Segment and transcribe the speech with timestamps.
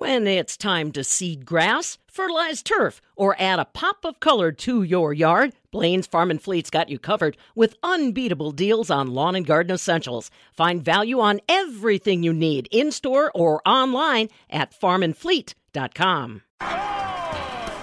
[0.00, 4.82] When it's time to seed grass, fertilize turf, or add a pop of color to
[4.82, 9.44] your yard, Blain's Farm and Fleet's got you covered with unbeatable deals on lawn and
[9.44, 10.30] garden essentials.
[10.54, 16.42] Find value on everything you need in store or online at farmandfleet.com.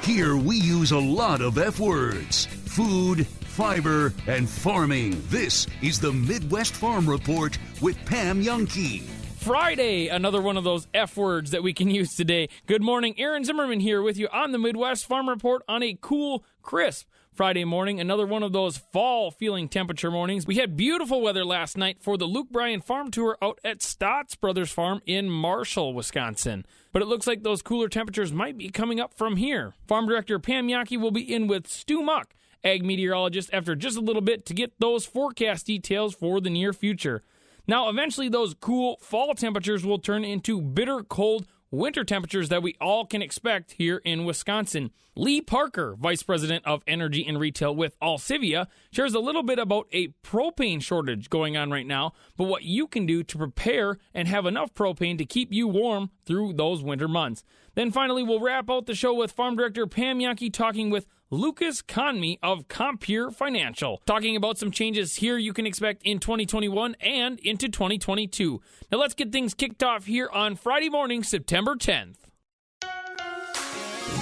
[0.02, 5.21] Here we use a lot of F words food, fiber, and farming.
[5.27, 9.16] This is the Midwest Farm Report with Pam Jahnke.
[9.48, 12.50] Friday, another one of those F words that we can use today.
[12.66, 16.43] Good morning, Aaron Zimmerman here with you on the Midwest Farm Report on a cool,
[16.61, 18.02] crisp Friday morning.
[18.02, 20.46] Another one of those fall feeling temperature mornings.
[20.46, 24.38] We had beautiful weather last night for the Luke Bryan Farm Tour out at Statz
[24.38, 26.66] Brothers Farm in Marshall, Wisconsin.
[26.91, 29.75] But it looks like those cooler temperatures might be coming up from here.
[29.88, 34.02] Farm Director Pam Jahnke will be in with Stu Muck, ag meteorologist, after just a
[34.02, 37.23] little bit to get those forecast details for the near future.
[37.67, 42.75] Now, eventually, those cool fall temperatures will turn into bitter cold winter temperatures that we
[42.80, 44.91] all can expect here in Wisconsin.
[45.16, 49.87] Lee Parker, Vice President of Energy and Retail with Alcivia, shares a little bit about
[49.91, 54.27] a propane shortage going on right now, but what you can do to prepare and
[54.27, 57.43] have enough propane to keep you warm through those winter months.
[57.73, 61.81] Then finally, we'll wrap out the show with Farm Director Pam Jahnke talking with Lucas
[61.81, 67.38] Conmey of Compeer Financial, talking about some changes here you can expect in 2021 and
[67.42, 68.61] into 2022.
[68.89, 72.16] Now let's get things kicked off here on Friday morning, September 10th.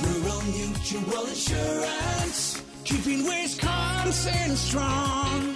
[0.02, 5.56] Rural Mutual Insurance, keeping Wisconsin strong.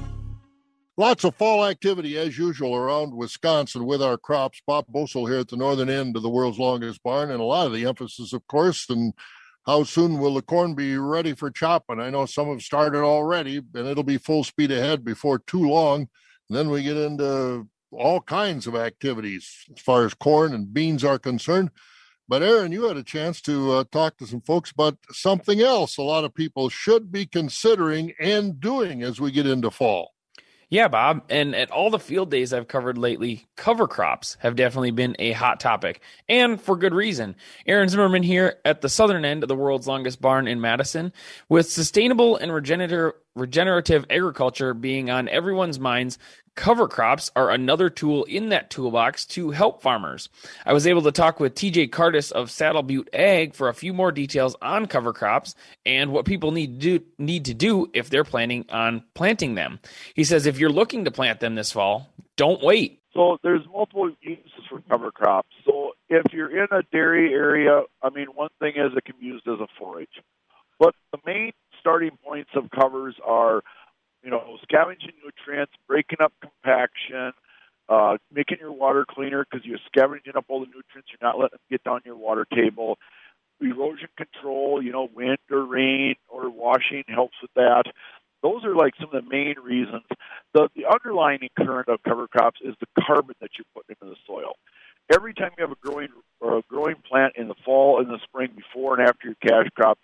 [1.01, 4.61] Lots of fall activity as usual around Wisconsin with our crops.
[4.67, 7.65] Bob Bosold here at the northern end of the world's longest barn, and a lot
[7.65, 9.11] of the emphasis, of course, and
[9.65, 11.99] how soon will the corn be ready for chopping?
[11.99, 16.01] I know some have started already, and it'll be full speed ahead before too long.
[16.47, 21.03] And then we get into all kinds of activities as far as corn and beans
[21.03, 21.71] are concerned.
[22.27, 25.97] But Aaron, you had a chance to uh, talk to some folks about something else
[25.97, 30.11] a lot of people should be considering and doing as we get into fall.
[30.71, 31.23] Yeah, Bob.
[31.29, 35.33] And at all the field days I've covered lately, cover crops have definitely been a
[35.33, 37.35] hot topic, and for good reason.
[37.67, 41.11] Aaron Zimmerman here at the southern end of the world's longest barn in Madison.
[41.49, 46.17] With sustainable and regenerative, regenerative agriculture being on everyone's minds,
[46.55, 50.29] cover crops are another tool in that toolbox to help farmers.
[50.65, 53.93] I was able to talk with TJ Cardis of Saddle Butte Ag for a few
[53.93, 55.55] more details on cover crops
[55.85, 59.79] and what people need to do need to do if they're planning on planting them.
[60.13, 62.99] He says if you're looking to plant them this fall, don't wait.
[63.13, 65.49] So there's multiple uses for cover crops.
[65.65, 69.25] So if you're in a dairy area, I mean, one thing is it can be
[69.25, 70.21] used as a forage.
[70.79, 73.61] But the main starting points of covers are
[74.23, 77.33] you know, scavenging nutrients, breaking up compaction,
[77.89, 81.09] uh, making your water cleaner because you're scavenging up all the nutrients.
[81.09, 82.97] You're not letting them get down your water table.
[83.59, 87.83] Erosion control, you know, wind or rain or washing helps with that.
[88.41, 90.03] Those are like some of the main reasons.
[90.53, 94.19] The, the underlying current of cover crops is the carbon that you're putting into the
[94.25, 94.53] soil.
[95.13, 96.09] Every time you have a growing
[96.39, 99.69] or a growing plant in the fall and the spring, before and after your cash
[99.75, 99.99] crop,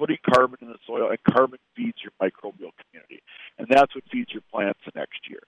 [0.00, 3.20] putting carbon in the soil, and carbon feeds your microbial community
[3.60, 5.40] and that's what feeds your plants the next year.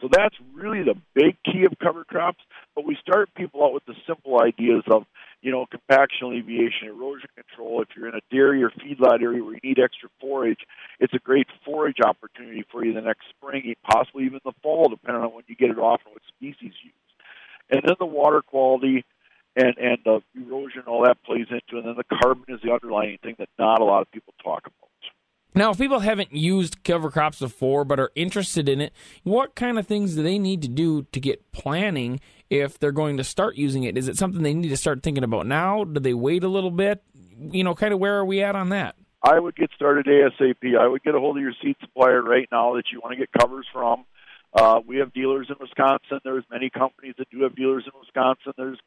[0.00, 2.38] So that's really the big key of cover crops.
[2.74, 5.04] But we start people out with the simple ideas of,
[5.42, 7.82] you know, compaction alleviation, erosion control.
[7.82, 10.60] If you're in a dairy or feedlot area where you need extra forage,
[11.00, 15.22] it's a great forage opportunity for you the next spring, possibly even the fall, depending
[15.22, 17.08] on when you get it off and what species you use.
[17.70, 19.04] And then the water quality
[19.58, 21.84] and and the erosion, all that plays into, it.
[21.84, 24.66] and then the carbon is the underlying thing that not a lot of people talk
[24.66, 24.88] about.
[25.54, 28.92] Now, if people haven't used cover crops before but are interested in it,
[29.24, 33.16] what kind of things do they need to do to get planning if they're going
[33.16, 33.98] to start using it?
[33.98, 35.84] Is it something they need to start thinking about now?
[35.84, 37.02] Do they wait a little bit?
[37.40, 38.94] You know, kind of where are we at on that?
[39.22, 40.78] I would get started ASAP.
[40.78, 43.18] I would get a hold of your seed supplier right now that you want to
[43.18, 44.04] get covers from.
[44.52, 46.20] Uh, we have dealers in Wisconsin.
[46.24, 48.52] There's many companies that do have dealers in Wisconsin.
[48.56, 48.78] There's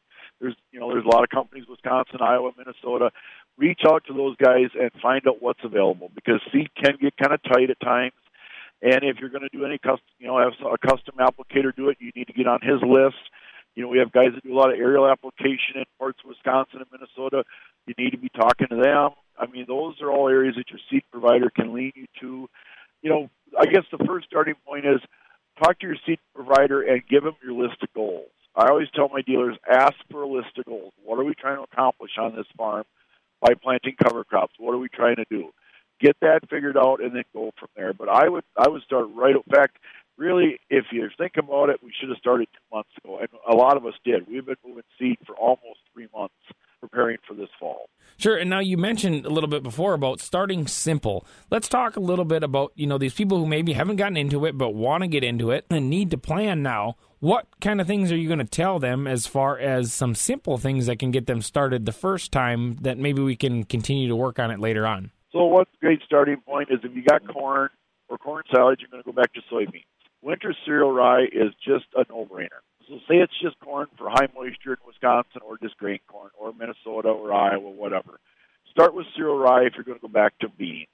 [0.42, 3.12] there's you know there's a lot of companies Wisconsin, Iowa, Minnesota
[3.58, 7.34] reach out to those guys and find out what's available because seed can get kind
[7.34, 8.14] of tight at times.
[8.82, 11.90] And if you're going to do any custom, you know, have a custom applicator do
[11.90, 13.22] it, you need to get on his list.
[13.76, 16.30] You know, we have guys that do a lot of aerial application in parts of
[16.30, 17.44] Wisconsin and Minnesota.
[17.86, 19.12] You need to be talking to them.
[19.38, 22.50] I mean, those are all areas that your seed provider can lead you to.
[23.02, 25.00] you know, I guess the first starting point is
[25.64, 28.20] talk to your seed provider and give them your list of goals.
[28.62, 30.94] I always tell my dealers, ask for a list of goals.
[31.04, 32.84] What are we trying to accomplish on this farm
[33.42, 34.54] by planting cover crops?
[34.60, 35.50] What are we trying to do?
[36.00, 37.94] Get that figured out and then go from there.
[37.94, 39.34] But I would I would start right.
[39.50, 39.78] Fact,
[40.16, 43.56] really, if you think about it, we should have started two months ago, and a
[43.56, 44.28] lot of us did.
[44.28, 46.36] We've been moving seed for almost three months,
[46.80, 47.90] preparing for this fall.
[48.18, 48.38] Sure.
[48.38, 51.25] And now you mentioned a little bit before about starting simple.
[51.50, 54.46] Let's talk a little bit about, you know, these people who maybe haven't gotten into
[54.46, 56.98] it but want to get into it and need to plan now.
[57.21, 60.57] What kind of things are you going to tell them as far as some simple
[60.57, 64.15] things that can get them started the first time that maybe we can continue to
[64.15, 65.12] work on it later on?
[65.31, 67.69] So, one great starting point is if you got corn
[68.09, 69.85] or corn silage, you're going to go back to soybeans.
[70.23, 72.62] Winter cereal rye is just a no brainer.
[72.88, 76.53] So say it's just corn for high moisture in Wisconsin or just grain corn or
[76.53, 78.19] Minnesota or Iowa, whatever.
[78.71, 80.88] Start with cereal rye if you're going to go back to beans.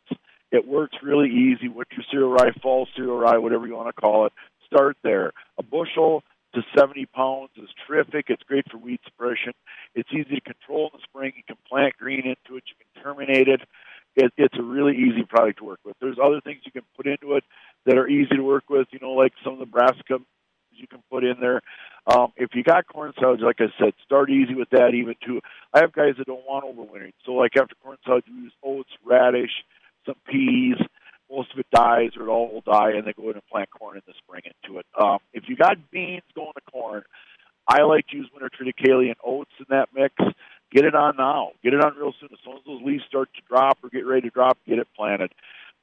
[0.52, 1.70] It works really easy.
[1.70, 4.34] Winter cereal rye, fall cereal rye, whatever you want to call it.
[4.66, 5.32] Start there.
[5.58, 6.24] A bushel
[6.54, 8.26] to 70 pounds is terrific.
[8.30, 9.54] It's great for weed suppression.
[9.96, 11.34] It's easy to control in the spring.
[11.36, 12.64] You can plant green into it.
[12.68, 13.62] You can terminate it.
[14.16, 14.32] it.
[14.38, 15.96] It's a really easy product to work with.
[16.00, 17.44] There's other things you can put into it
[17.86, 20.20] that are easy to work with, you know, like some of the brassica
[20.72, 21.62] you can put in there.
[22.06, 24.94] Um, if you got corn silage, like I said, start easy with that.
[24.94, 25.42] Even too,
[25.74, 27.14] I have guys that don't want overwintering.
[27.26, 29.52] So like after corn silage, we use oats, radish,
[30.06, 30.78] some peas.
[31.30, 33.70] Most of it dies, or it all will die, and they go in and plant
[33.70, 34.86] corn in the spring into it.
[35.00, 37.04] Um, if you got beans going to corn,
[37.68, 40.16] I like to use winter triticale and oats in that mix.
[40.72, 41.52] Get it on now.
[41.64, 42.30] Get it on real soon.
[42.32, 44.88] As soon as those leaves start to drop or get ready to drop, get it
[44.96, 45.32] planted.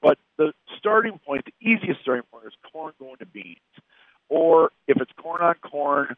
[0.01, 3.59] But the starting point, the easiest starting point, is corn going to beans.
[4.29, 6.17] Or if it's corn on corn,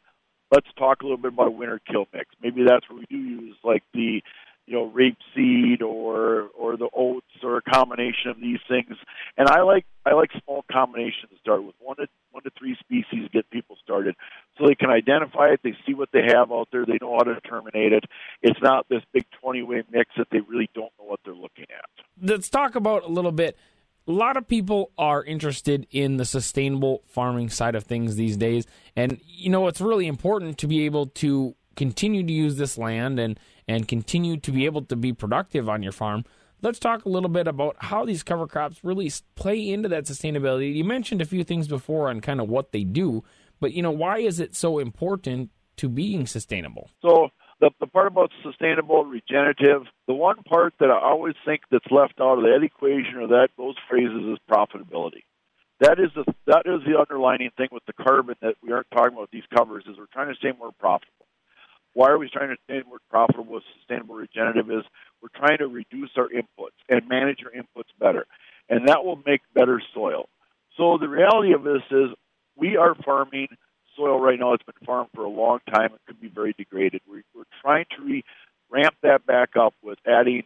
[0.53, 2.27] let's talk a little bit about winter kill mix.
[2.43, 4.23] Maybe that's where we do use like the
[4.67, 8.97] you know rape seed or or the oats or a combination of these things.
[9.37, 12.77] And I like I like small combinations to start with one to one to three
[12.81, 14.15] species get people started
[14.59, 15.61] so they can identify it.
[15.63, 16.85] They see what they have out there.
[16.85, 18.05] They know how to terminate it.
[18.43, 21.67] It's not this big twenty way mix that they really don't know what they're looking
[21.71, 22.05] at.
[22.21, 23.57] Let's talk about a little bit
[24.09, 28.65] a lot of people are interested in the sustainable farming side of things these days.
[28.95, 33.19] And, you know, it's really important to be able to continue to use this land
[33.19, 36.25] and, and continue to be able to be productive on your farm.
[36.63, 40.75] Let's talk a little bit about how these cover crops really play into that sustainability.
[40.75, 43.25] You mentioned a few things before on kind of what they do,
[43.61, 46.91] but, you know, why is it so important to being sustainable?
[47.03, 47.29] So,
[47.61, 52.21] the, the part about sustainable, regenerative, the one part that I always think that's left
[52.21, 55.25] out of that equation or that those phrases is profitability.
[55.81, 59.15] That is the that is the underlining thing with the carbon that we aren't talking
[59.15, 61.26] about these covers is we're trying to stay more profitable.
[61.97, 64.85] Why are we trying to stay more profitable sustainable regenerative is
[65.23, 68.27] we're trying to reduce our inputs and manage our inputs better.
[68.69, 70.29] And that will make better soil.
[70.77, 72.11] So the reality of this is
[72.55, 73.49] we are farming
[73.97, 77.01] soil right now It's been farmed for a long time It could be very degraded.
[77.09, 78.25] We're, we're trying to re-
[78.71, 80.43] ramp that back up with adding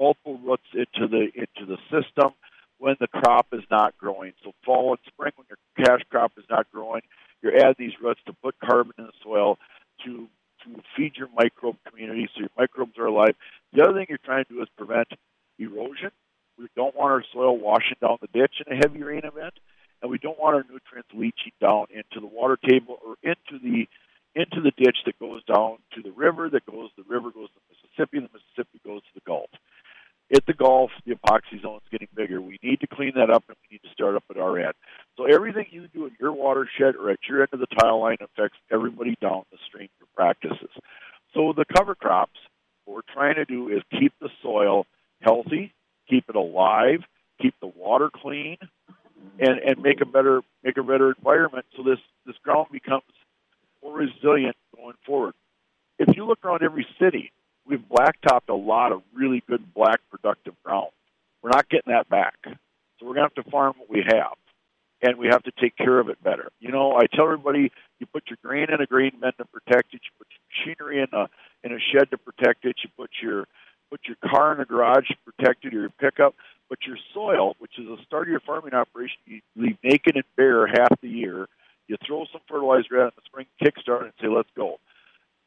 [0.00, 2.32] multiple roots into the into the system
[2.78, 4.32] when the crop is not growing.
[4.42, 7.02] So fall and spring, when your cash crop is not growing,
[7.42, 9.58] you add these roots to put carbon in the soil
[10.06, 10.28] to
[10.64, 13.34] to feed your microbe community so your microbes are alive.
[13.72, 15.08] The other thing you're trying to do is prevent
[15.58, 16.10] erosion.
[16.58, 19.54] We don't want our soil washing down the ditch in a heavy rain event
[20.04, 23.88] and we don't want our nutrients leaching down into the water table or into the
[24.36, 27.60] into the ditch that goes down to the river, that goes the river goes to
[27.64, 29.48] the Mississippi, the Mississippi goes to the Gulf.
[30.32, 32.40] At the Gulf, the hypoxic zone is getting bigger.
[32.40, 34.72] We need to clean that up, and we need to start up at our end.
[35.16, 38.16] So everything you do in your watershed or at your end of the tile line
[38.20, 40.70] affects everybody down the stream for practices.
[41.34, 42.38] So the cover crops,
[42.84, 44.86] what we're trying to do is keep the soil
[45.20, 45.72] healthy,
[46.08, 47.00] keep it alive,
[47.40, 48.56] keep the water clean,
[49.38, 53.02] and and make a better make a better environment so this this ground becomes
[53.82, 55.34] more resilient going forward.
[55.98, 57.32] If you look around every city,
[57.66, 60.90] we've blacktopped a lot of really good black productive ground.
[61.42, 64.36] We're not getting that back, so we're gonna have to farm what we have,
[65.02, 66.50] and we have to take care of it better.
[66.60, 69.94] You know, I tell everybody, you put your grain in a grain bin to protect
[69.94, 70.00] it.
[70.04, 71.28] You put your machinery in a
[71.62, 72.76] in a shed to protect it.
[72.82, 73.46] You put your
[73.90, 76.34] put your car in a garage to protect it or your pickup.
[76.68, 80.24] But your soil, which is the start of your farming operation, you leave naked and
[80.36, 81.46] bare half the year.
[81.86, 84.78] You throw some fertilizer out in the spring, kickstart and say, let's go.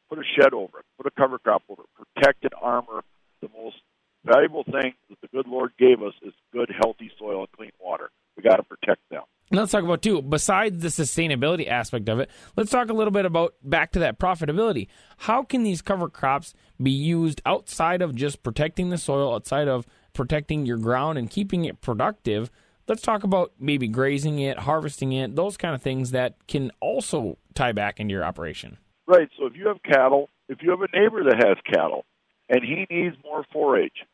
[0.08, 3.02] Put a shed over it, put a cover crop over it, protect and armor.
[3.42, 3.76] The most
[4.24, 8.10] valuable thing that the good Lord gave us is good, healthy soil and clean water.
[8.36, 9.22] We got to protect them.
[9.50, 10.20] Let's talk about too.
[10.20, 14.18] Besides the sustainability aspect of it, let's talk a little bit about back to that
[14.18, 14.88] profitability.
[15.18, 19.86] How can these cover crops be used outside of just protecting the soil, outside of
[20.12, 22.50] protecting your ground and keeping it productive
[22.88, 27.38] let's talk about maybe grazing it, harvesting it, those kind of things that can also
[27.54, 28.78] tie back into your operation.
[29.08, 29.30] Right.
[29.38, 32.04] So if you have cattle, if you have a neighbor that has cattle
[32.50, 34.04] and he needs more forage,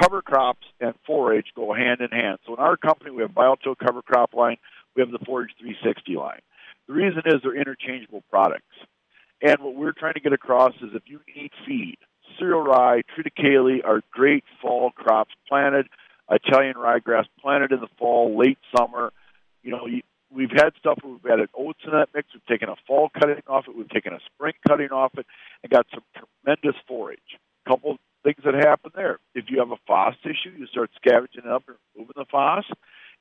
[0.00, 2.38] cover crops and forage go hand in hand.
[2.46, 4.58] So in our company, we have Biotil cover crop line,
[4.94, 6.40] we have the Forage 360 line.
[6.86, 8.64] The reason is they're interchangeable products.
[9.42, 11.98] And what we're trying to get across is if you need feed,
[12.38, 15.88] cereal rye, triticale are great fall crops planted.
[16.30, 19.12] Italian ryegrass planted in the fall, late summer.
[19.62, 19.88] You know,
[20.36, 22.28] we've had stuff where we've added oats in that mix.
[22.34, 23.76] We've taken a fall cutting off it.
[23.76, 25.26] We've taken a spring cutting off it,
[25.62, 27.40] and got some tremendous forage.
[27.66, 29.18] A couple things that happen there.
[29.34, 32.64] If you have a phos issue, you start scavenging it up and removing the phos.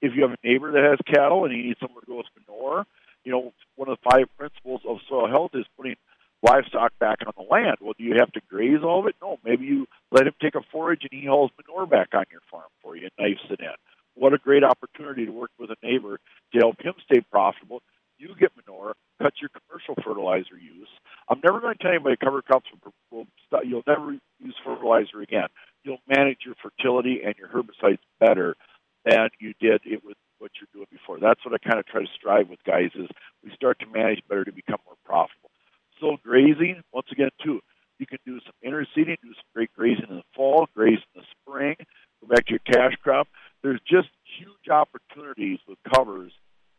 [0.02, 2.28] If you have a neighbor that has cattle and he needs somewhere to go with
[2.36, 2.86] manure,
[3.24, 5.96] you know, one of the five principles of soil health is putting
[6.44, 7.78] livestock back on the land.
[7.82, 9.16] Well, do you have to graze all of it?
[9.22, 9.40] No.
[9.44, 12.70] Maybe you let him take a forage and he hauls manure back on your farm
[12.82, 13.74] for you and knifes it in.
[14.16, 16.20] What a great opportunity to work with a neighbor
[16.54, 17.82] to help him stay profitable.
[18.18, 20.88] You get manure, cut your commercial fertilizer use.
[21.30, 23.28] I'm never going to tell anybody cover crops will, will.
[23.66, 25.48] You'll never use fertilizer again.
[25.84, 28.56] You'll manage your fertility and your herbicides better
[29.04, 31.20] than you did it with what you're doing before.
[31.20, 33.08] That's what I kind of try to strive with guys is
[33.44, 35.52] we start to manage better to become more profitable.
[36.00, 37.60] So grazing, once again, too,
[38.00, 41.28] you can do some interseeding, do some great grazing in the fall, graze in the
[41.40, 41.76] spring,
[42.22, 43.28] go back to your cash crop.
[43.66, 46.32] There's just huge opportunities with covers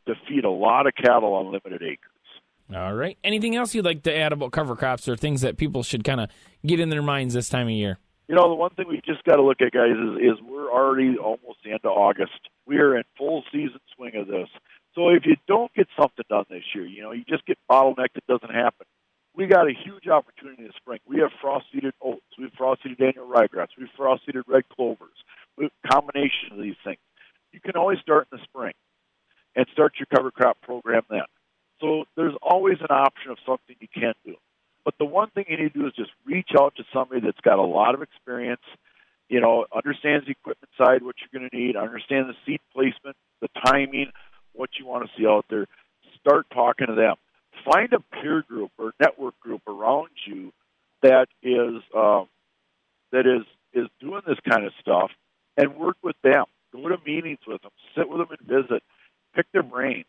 [0.07, 1.99] to feed a lot of cattle on limited acres.
[2.73, 3.19] All right.
[3.25, 6.21] Anything else you'd like to add about cover crops or things that people should kind
[6.21, 6.31] of
[6.64, 7.99] get in their minds this time of year?
[8.28, 10.71] You know, the one thing we just got to look at, guys, is, is we're
[10.71, 12.38] already almost the end of August.
[12.66, 14.49] We are in full season swing of this.
[14.95, 18.14] So if you don't get something done this year, you know, you just get bottlenecked,
[18.14, 18.87] it doesn't happen
[19.37, 20.99] we got a huge opportunity this spring.
[21.07, 24.97] We have frost seeded oats, we've frost seeded annual ryegrass, we've frost seeded red clovers,
[24.97, 25.46] we have a
[25.91, 26.99] combination of these things.
[27.53, 28.75] You can always start in the spring
[29.55, 31.23] and start your cover crop program then.
[31.81, 34.35] So there's always an option of something you can do.
[34.85, 37.41] But the one thing you need to do is just reach out to somebody that's
[37.41, 38.63] got a lot of experience,
[39.29, 43.17] you know, understands the equipment side, what you're going to need, understand the seed placement,
[43.41, 44.13] the timing,
[44.53, 45.67] what you want to see out there.
[46.21, 47.17] Start talking to them
[47.65, 50.53] find a peer group or network group around you
[51.03, 52.29] that is um,
[53.13, 55.11] that is is doing this kind of stuff
[55.57, 56.45] and work with them.
[56.73, 58.83] Go to meetings with them, sit with them and visit,
[59.35, 60.05] pick their brains.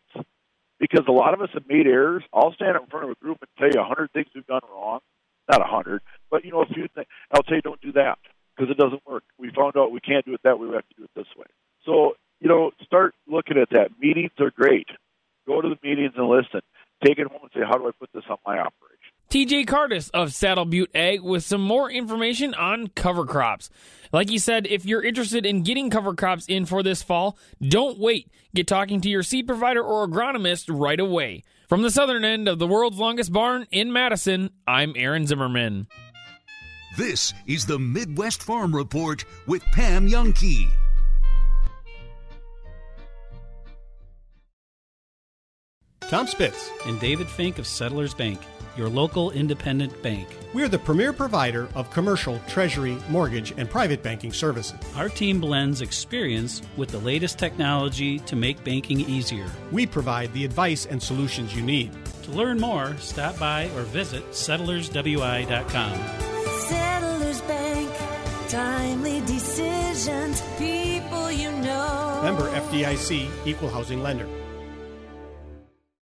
[0.80, 2.22] Because a lot of us have made errors.
[2.32, 4.46] I'll stand up in front of a group and tell you a hundred things we've
[4.46, 5.00] done wrong.
[5.50, 7.06] Not a hundred, but you know a few things.
[7.32, 8.18] I'll tell you don't do that
[8.54, 9.24] because it doesn't work.
[9.38, 10.68] We found out we can't do it that way.
[10.68, 11.46] We have to do it this way.
[11.84, 13.98] So you know, start looking at that.
[13.98, 14.86] Meetings are great.
[15.46, 16.60] Go to the meetings and listen
[17.04, 18.77] take it home and say, how do I put this on my operation?
[19.30, 23.68] TJ Cardis of Saddle Butte Ag with some more information on cover crops.
[24.10, 27.98] Like you said, if you're interested in getting cover crops in for this fall, don't
[27.98, 28.30] wait.
[28.54, 31.44] Get talking to your seed provider or agronomist right away.
[31.68, 35.88] From the southern end of the world's longest barn in Madison, I'm Aaron Zimmerman.
[36.96, 40.70] This is the Midwest Farm Report with Pam Jahnke.
[46.00, 48.40] Tom Spitz and David Fink of Settlers Bank,
[48.78, 50.28] your local independent bank.
[50.54, 54.78] We're the premier provider of commercial, treasury, mortgage, and private banking services.
[54.96, 59.50] Our team blends experience with the latest technology to make banking easier.
[59.72, 61.92] We provide the advice and solutions you need.
[62.22, 65.98] To learn more, stop by or visit settlerswi.com.
[66.68, 67.90] Settlers Bank,
[68.48, 72.20] timely decisions, people you know.
[72.22, 74.28] Member FDIC, Equal Housing Lender.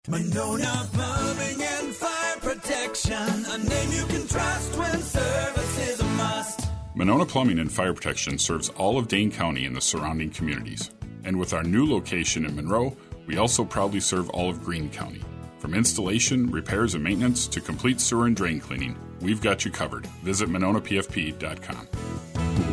[0.07, 6.69] Monona Plumbing and Fire Protection, a name you can trust when service is a must.
[6.95, 10.91] Monona Plumbing and Fire Protection serves all of Dane County and the surrounding communities.
[11.25, 15.21] And with our new location in Monroe, we also proudly serve all of Greene County.
[15.59, 20.05] From installation, repairs, and maintenance to complete sewer and drain cleaning, we've got you covered.
[20.23, 21.87] Visit MononaPFP.com.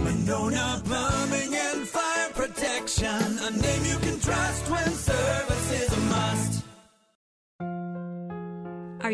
[0.05, 5.46] Monona Plumbing and Fire Protection, a name you can trust when service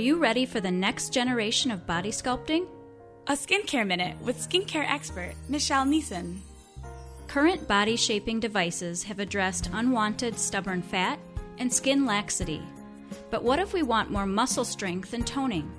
[0.03, 2.67] you ready for the next generation of body sculpting?
[3.29, 6.39] A skincare minute with skincare expert Michelle Neeson.
[7.29, 11.21] Current body shaping devices have addressed unwanted stubborn fat
[11.59, 12.61] and skin laxity.
[13.31, 15.71] But what if we want more muscle strength and toning?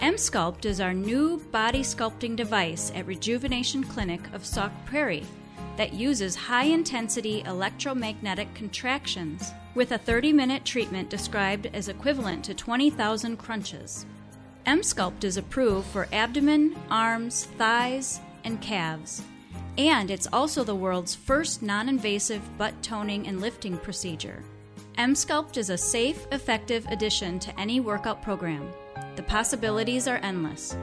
[0.00, 5.26] M-Sculpt is our new body sculpting device at Rejuvenation Clinic of Sauk Prairie
[5.76, 12.54] that uses high intensity electromagnetic contractions with a 30 minute treatment described as equivalent to
[12.54, 14.06] 20,000 crunches.
[14.64, 19.22] M-Sculpt is approved for abdomen, arms, thighs, and calves.
[19.78, 24.42] And it's also the world's first non invasive butt toning and lifting procedure.
[24.96, 28.72] M Sculpt is a safe, effective addition to any workout program.
[29.16, 30.74] The possibilities are endless.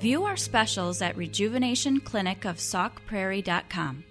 [0.00, 4.04] View our specials at rejuvenationclinicofsaukprairie.com.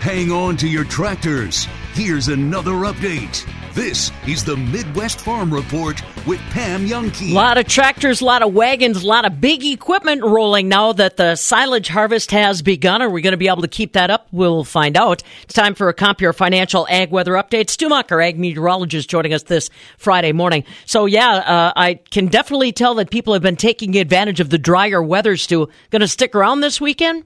[0.00, 1.66] Hang on to your tractors.
[1.94, 3.48] Here's another update.
[3.72, 7.30] This is the Midwest Farm Report with Pam Jahnke.
[7.30, 10.92] A lot of tractors, a lot of wagons, a lot of big equipment rolling now
[10.92, 13.00] that the silage harvest has begun.
[13.00, 14.26] Are we going to be able to keep that up?
[14.32, 15.22] We'll find out.
[15.44, 17.70] It's time for a Compeer Financial Ag Weather Update.
[17.70, 20.64] Stu ag meteorologist, joining us this Friday morning.
[20.86, 24.58] So, yeah, uh, I can definitely tell that people have been taking advantage of the
[24.58, 25.68] drier weather, Stu.
[25.90, 27.22] Going to stick around this weekend?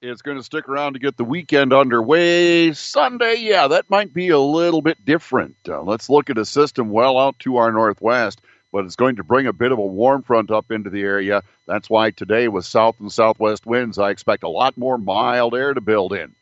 [0.00, 2.72] It's going to stick around to get the weekend underway.
[2.72, 5.56] Sunday, yeah, that might be a little bit different.
[5.68, 8.40] Uh, let's look at a system well out to our northwest,
[8.70, 11.42] but it's going to bring a bit of a warm front up into the area.
[11.66, 15.74] That's why today, with south and southwest winds, I expect a lot more mild air
[15.74, 16.32] to build in.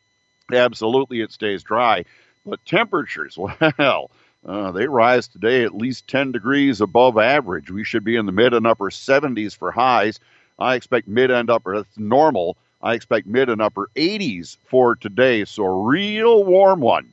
[0.53, 2.05] Absolutely, it stays dry,
[2.45, 3.39] but temperatures,
[3.79, 4.11] well,
[4.45, 7.71] uh, they rise today at least 10 degrees above average.
[7.71, 10.19] We should be in the mid and upper 70s for highs.
[10.59, 12.55] I expect mid and upper, that's normal.
[12.81, 17.11] I expect mid and upper 80s for today, so a real warm one.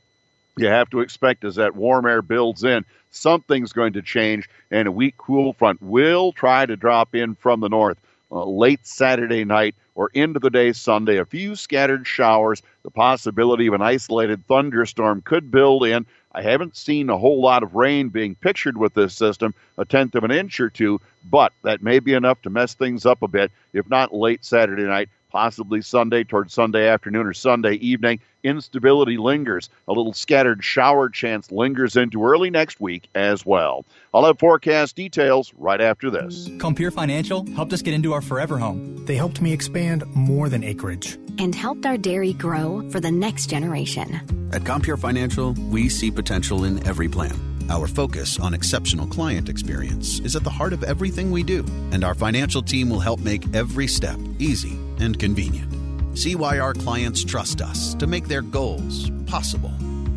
[0.56, 4.86] You have to expect as that warm air builds in, something's going to change, and
[4.86, 7.98] a weak cool front will try to drop in from the north
[8.30, 11.18] uh, late Saturday night or into the day Sunday.
[11.18, 16.04] A few scattered showers, the possibility of an isolated thunderstorm could build in.
[16.32, 20.16] I haven't seen a whole lot of rain being pictured with this system, a tenth
[20.16, 23.28] of an inch or two, but that may be enough to mess things up a
[23.28, 28.20] bit, if not late Saturday night possibly Sunday towards Sunday afternoon or Sunday evening.
[28.44, 29.68] Instability lingers.
[29.88, 33.84] A little scattered shower chance lingers into early next week as well.
[34.12, 36.48] I'll have forecast details right after this.
[36.58, 39.04] Compeer Financial helped us get into our forever home.
[39.06, 43.46] They helped me expand more than acreage and helped our dairy grow for the next
[43.46, 44.50] generation.
[44.52, 47.34] At Compeer Financial, we see potential in every plan.
[47.70, 52.04] Our focus on exceptional client experience is at the heart of everything we do, and
[52.04, 55.70] our financial team will help make every step easy and convenient.
[56.18, 59.72] See why our clients trust us to make their goals possible.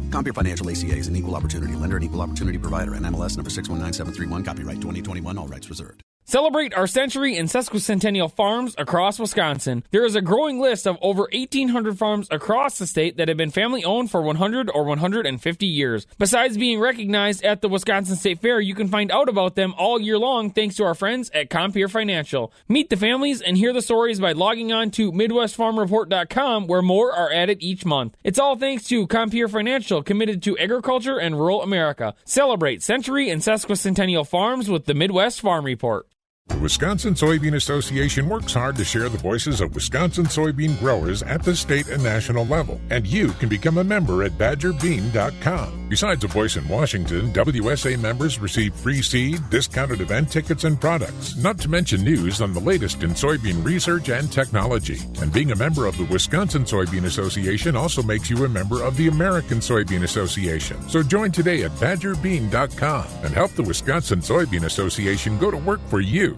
[0.09, 2.93] Compeer Financial ACA is an equal opportunity lender and equal opportunity provider.
[2.93, 4.43] And MLS number 619731.
[4.43, 5.37] Copyright 2021.
[5.37, 6.03] All rights reserved.
[6.29, 9.81] Celebrate our century in sesquicentennial farms across Wisconsin.
[9.91, 13.49] There is a growing list of over 1,800 farms across the state that have been
[13.49, 16.05] family owned for 100 or 150 years.
[16.17, 20.01] Besides being recognized at the Wisconsin State Fair, you can find out about them all
[20.01, 22.51] year long thanks to our friends at Compeer Financial.
[22.67, 27.31] Meet the families and hear the stories by logging on to MidwestFarmReport.com where more are
[27.31, 28.17] added each month.
[28.25, 32.15] It's all thanks to Compeer Financial, committed to agriculture and rural America.
[32.25, 36.05] Celebrate century and sesquicentennial farms with the Midwest Farm Report.
[36.47, 41.43] The Wisconsin Soybean Association works hard to share the voices of Wisconsin soybean growers at
[41.43, 45.87] the state and national level, and you can become a member at badgerbean.com.
[45.87, 51.37] Besides a voice in Washington, WSA members receive free seed, discounted event tickets, and products,
[51.37, 54.99] not to mention news on the latest in soybean research and technology.
[55.21, 58.97] And being a member of the Wisconsin Soybean Association also makes you a member of
[58.97, 60.81] the American Soybean Association.
[60.89, 66.01] So join today at badgerbean.com and help the Wisconsin Soybean Association go to work for
[66.01, 66.36] you.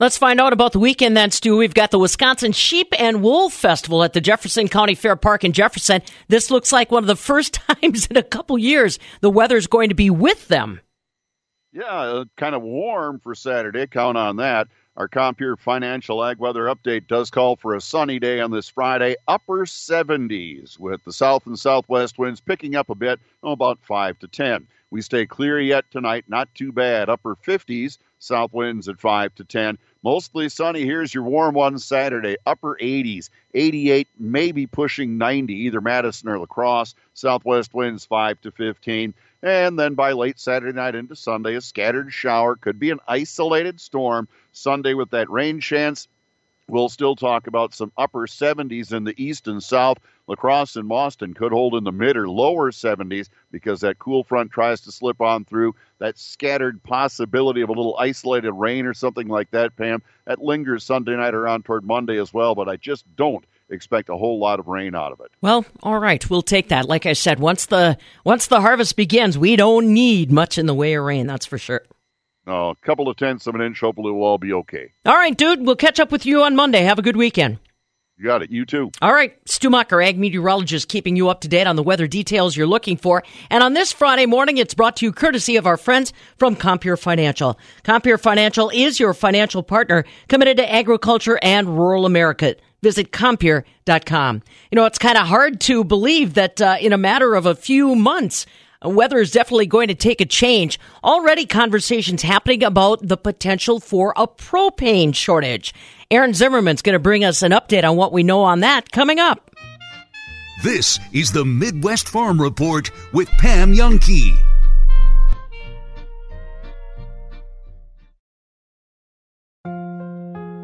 [0.00, 1.56] Let's find out about the weekend then, Stu.
[1.56, 5.52] We've got the Wisconsin Sheep and Wool Festival at the Jefferson County Fair Park in
[5.52, 6.02] Jefferson.
[6.28, 9.88] This looks like one of the first times in a couple years the weather's going
[9.88, 10.80] to be with them.
[11.72, 13.88] Yeah, uh, kind of warm for Saturday.
[13.88, 14.68] Count on that.
[14.96, 19.16] Our Compeer Financial Ag Weather Update does call for a sunny day on this Friday,
[19.26, 24.16] upper 70s, with the south and southwest winds picking up a bit, oh, about 5
[24.20, 24.68] to 10.
[24.90, 27.08] We stay clear yet tonight, not too bad.
[27.08, 29.78] Upper 50s, south winds at 5 to 10.
[30.02, 30.84] Mostly sunny.
[30.84, 32.36] Here's your warm one Saturday.
[32.46, 36.94] Upper 80s, 88, maybe pushing 90, either Madison or La Crosse.
[37.14, 39.12] Southwest winds 5 to 15.
[39.42, 42.56] And then by late Saturday night into Sunday, a scattered shower.
[42.56, 44.26] Could be an isolated storm.
[44.52, 46.08] Sunday with that rain chance.
[46.68, 49.98] We'll still talk about some upper 70s in the east and south.
[50.26, 54.22] La Crosse and Mauston could hold in the mid or lower 70s because that cool
[54.22, 55.74] front tries to slip on through.
[55.98, 60.84] That scattered possibility of a little isolated rain or something like that, Pam, that lingers
[60.84, 64.60] Sunday night around toward Monday as well, but I just don't expect a whole lot
[64.60, 65.30] of rain out of it.
[65.40, 66.86] Well, all right, we'll take that.
[66.86, 70.74] Like I said, once the once the harvest begins, we don't need much in the
[70.74, 71.82] way of rain, that's for sure.
[72.48, 74.92] A couple of tenths of an inch, hopefully we'll all be okay.
[75.04, 76.80] All right, dude, we'll catch up with you on Monday.
[76.80, 77.58] Have a good weekend.
[78.18, 78.50] You got it.
[78.50, 78.90] You too.
[79.00, 82.56] All right, Stu Mucker, ag meteorologist, keeping you up to date on the weather details
[82.56, 83.22] you're looking for.
[83.48, 86.96] And on this Friday morning, it's brought to you courtesy of our friends from Compeer
[86.98, 87.56] Financial.
[87.84, 92.56] Compeer Financial is your financial partner committed to agriculture and rural America.
[92.82, 94.42] Visit Compeer.com.
[94.72, 97.54] You know, it's kind of hard to believe that uh, in a matter of a
[97.54, 98.46] few months,
[98.84, 100.78] weather is definitely going to take a change.
[101.02, 105.74] Already conversations happening about the potential for a propane shortage.
[106.10, 109.18] Aaron Zimmerman's going to bring us an update on what we know on that coming
[109.18, 109.50] up.
[110.62, 114.36] This is the Midwest Farm Report with Pam Jahnke.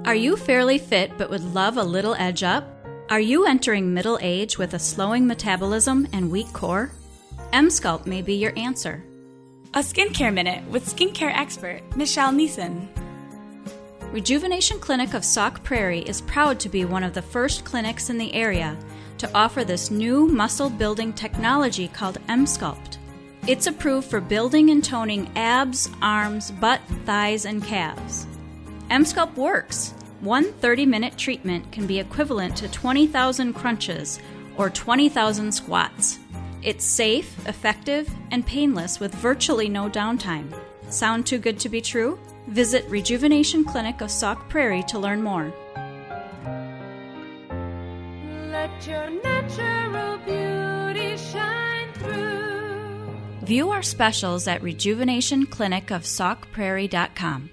[0.05, 2.69] Are you fairly fit but would love a little edge up?
[3.11, 6.93] Are you entering middle age with a slowing metabolism and weak core?
[7.55, 9.05] M-Sculpt may be your answer.
[9.75, 12.89] A skincare minute with skincare expert Michelle Neeson.
[14.11, 18.19] Rejuvenation Clinic of Sauk Prairie is proud to be one of the first clinics in
[18.19, 18.77] the area
[19.19, 22.97] to offer this new muscle building technology called M-Sculpt.
[23.47, 28.27] It's approved for building and toning abs, arms, butt, thighs, and calves.
[28.91, 29.95] M-Sculpt works.
[30.23, 34.19] One 30 minute treatment can be equivalent to 20,000 crunches
[34.57, 36.19] or 20,000 squats.
[36.65, 40.51] It's safe, effective, and painless with virtually no downtime.
[40.89, 42.19] Sound too good to be true?
[42.49, 45.53] Visit Rejuvenation Clinic of Sauk Prairie to learn more.
[48.51, 53.15] Let your natural beauty shine through.
[53.43, 57.51] View our specials at rejuvenationclinicofsaukprairie.com.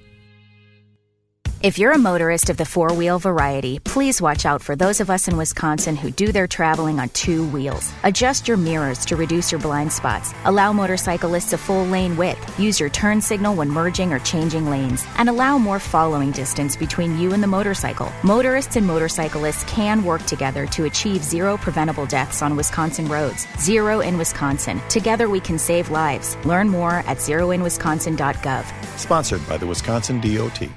[1.64, 5.12] If you're a motorist of the four wheel variety, please watch out for those of
[5.12, 7.94] us in Wisconsin who do their traveling on two wheels.
[8.02, 10.34] Adjust your mirrors to reduce your blind spots.
[10.46, 12.60] Allow motorcyclists a full lane width.
[12.60, 15.06] Use your turn signal when merging or changing lanes.
[15.18, 18.12] And allow more following distance between you and the motorcycle.
[18.24, 23.46] Motorists and motorcyclists can work together to achieve zero preventable deaths on Wisconsin roads.
[23.60, 24.82] Zero in Wisconsin.
[24.90, 26.36] Together we can save lives.
[26.44, 28.98] Learn more at zeroinwisconsin.gov.
[28.98, 30.68] Sponsored by the Wisconsin DOT.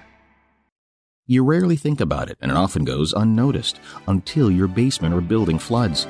[1.26, 5.58] You rarely think about it, and it often goes unnoticed until your basement or building
[5.58, 6.06] floods.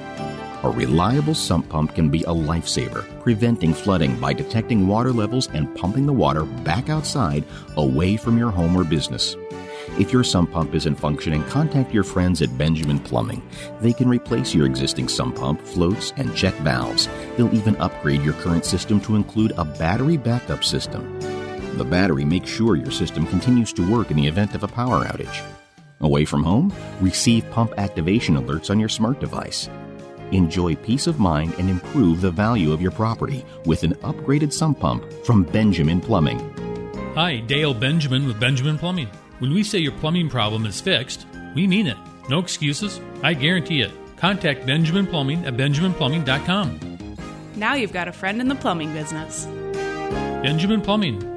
[0.65, 5.73] A reliable sump pump can be a lifesaver, preventing flooding by detecting water levels and
[5.77, 7.45] pumping the water back outside
[7.77, 9.37] away from your home or business.
[10.01, 13.41] If your sump pump isn't functioning, contact your friends at Benjamin Plumbing.
[13.81, 17.09] They can replace your existing sump pump, floats, and check valves.
[17.37, 21.21] They'll even upgrade your current system to include a battery backup system.
[21.75, 25.05] The battery makes sure your system continues to work in the event of a power
[25.05, 25.43] outage.
[26.03, 29.69] Away from home, receive pump activation alerts on your smart device.
[30.31, 34.79] Enjoy peace of mind and improve the value of your property with an upgraded sump
[34.79, 36.39] pump from Benjamin Plumbing.
[37.17, 39.09] Hi, Dale Benjamin with Benjamin Plumbing.
[39.41, 41.97] When we say your plumbing problem is fixed, we mean it.
[42.29, 43.01] No excuses.
[43.25, 43.91] I guarantee it.
[44.17, 47.17] Contact Benjamin Plumbing at benjaminplumbing.com.
[47.57, 49.47] Now you've got a friend in the plumbing business.
[50.45, 51.34] Benjamin Plumbing.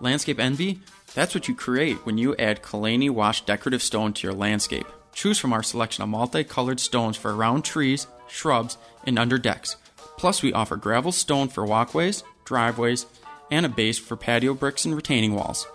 [0.00, 0.80] Landscape envy?
[1.14, 4.86] That's what you create when you add Kalani Wash decorative stone to your landscape.
[5.12, 9.76] Choose from our selection of multicolored stones for around trees, shrubs, and under decks.
[10.18, 13.06] Plus, we offer gravel stone for walkways, driveways,
[13.50, 15.66] and a base for patio bricks and retaining walls.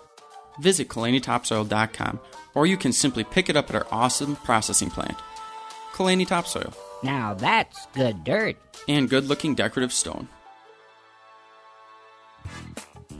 [0.59, 2.19] Visit KalaniTopsoil.com
[2.53, 5.17] or you can simply pick it up at our awesome processing plant.
[5.93, 6.73] Kalani Topsoil.
[7.03, 8.57] Now that's good dirt.
[8.87, 10.27] And good looking decorative stone.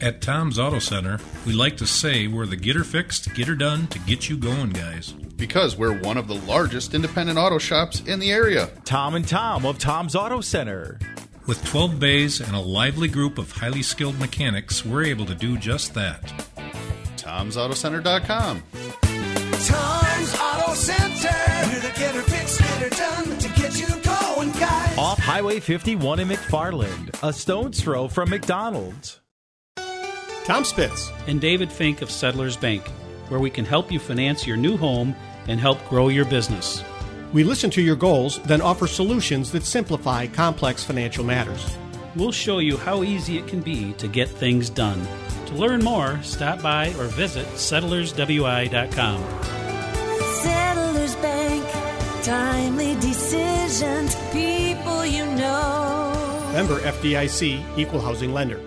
[0.02, 3.54] At Tom's Auto Center, we like to say we're the get her fixed, get her
[3.54, 5.12] done to get you going, guys.
[5.12, 8.68] Because we're one of the largest independent auto shops in the area.
[8.84, 10.98] Tom and Tom of Tom's Auto Center.
[11.46, 15.56] With 12 bays and a lively group of highly skilled mechanics, we're able to do
[15.56, 16.24] just that.
[17.16, 18.62] Tom'sAutoCenter.com.
[19.02, 21.28] Tom's Auto Center.
[21.68, 24.98] We're the get her fixed, get her done to get you going, guys.
[24.98, 29.20] Off Highway 51 in McFarland, a stone's throw from McDonald's.
[30.44, 32.84] Tom Spitz and David Fink of Settlers Bank,
[33.28, 35.14] where we can help you finance your new home
[35.46, 36.82] and help grow your business.
[37.32, 41.76] We listen to your goals, then offer solutions that simplify complex financial matters.
[42.16, 45.06] We'll show you how easy it can be to get things done.
[45.46, 49.24] To learn more, stop by or visit settlerswi.com.
[50.42, 56.50] Settlers Bank, timely decisions, people you know.
[56.52, 58.60] Member FDIC, Equal Housing Lender.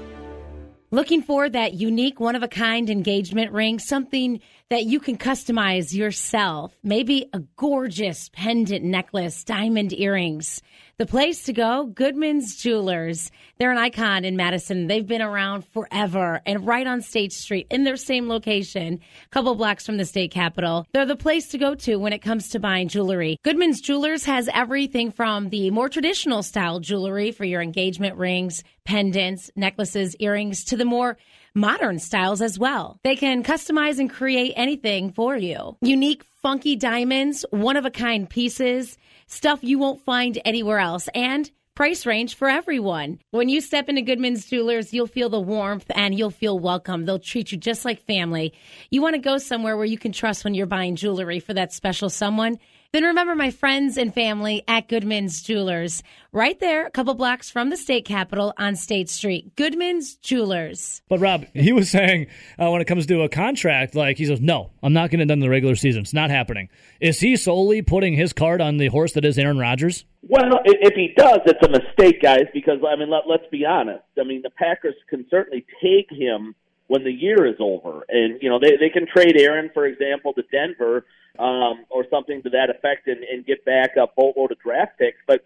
[0.95, 5.93] Looking for that unique, one of a kind engagement ring, something that you can customize
[5.93, 6.73] yourself.
[6.83, 10.61] Maybe a gorgeous pendant necklace, diamond earrings.
[10.97, 13.29] The place to go, Goodman's Jewelers.
[13.57, 14.87] They're an icon in Madison.
[14.87, 19.53] They've been around forever and right on State Street in their same location, a couple
[19.55, 20.87] blocks from the state capitol.
[20.93, 23.41] They're the place to go to when it comes to buying jewelry.
[23.43, 29.51] Goodman's Jewelers has everything from the more traditional style jewelry for your engagement rings, pendants,
[29.53, 31.17] necklaces, earrings to the more
[31.53, 33.01] modern styles as well.
[33.03, 35.75] They can customize and create anything for you.
[35.81, 38.97] Unique, funky diamonds, one of a kind pieces,
[39.27, 43.19] stuff you won't find anywhere else, and price range for everyone.
[43.31, 47.05] When you step into Goodman's Jewelers, you'll feel the warmth and you'll feel welcome.
[47.05, 48.53] They'll treat you just like family.
[48.89, 51.73] You want to go somewhere where you can trust when you're buying jewelry for that
[51.73, 52.59] special someone?
[52.95, 57.69] Then remember my friends and family at Goodman's Jewelers, right there, a couple blocks from
[57.69, 59.53] the state capitol on State Street.
[59.57, 61.01] Goodman's Jewelers.
[61.09, 62.27] But Rob, he was saying
[62.57, 65.25] uh, when it comes to a contract, like he says, no, I'm not going to
[65.25, 66.03] done the regular season.
[66.03, 66.69] It's not happening.
[67.01, 70.05] Is he solely putting his card on the horse that is Aaron Rodgers?
[70.21, 72.45] Well, if he does, it's a mistake, guys.
[72.53, 74.05] Because I mean, let, let's be honest.
[74.17, 76.55] I mean, the Packers can certainly take him
[76.87, 80.31] when the year is over, and you know they they can trade Aaron, for example,
[80.35, 81.03] to Denver
[81.39, 85.17] um, or something to that effect, and, and get back a boatload of draft picks.
[85.27, 85.43] But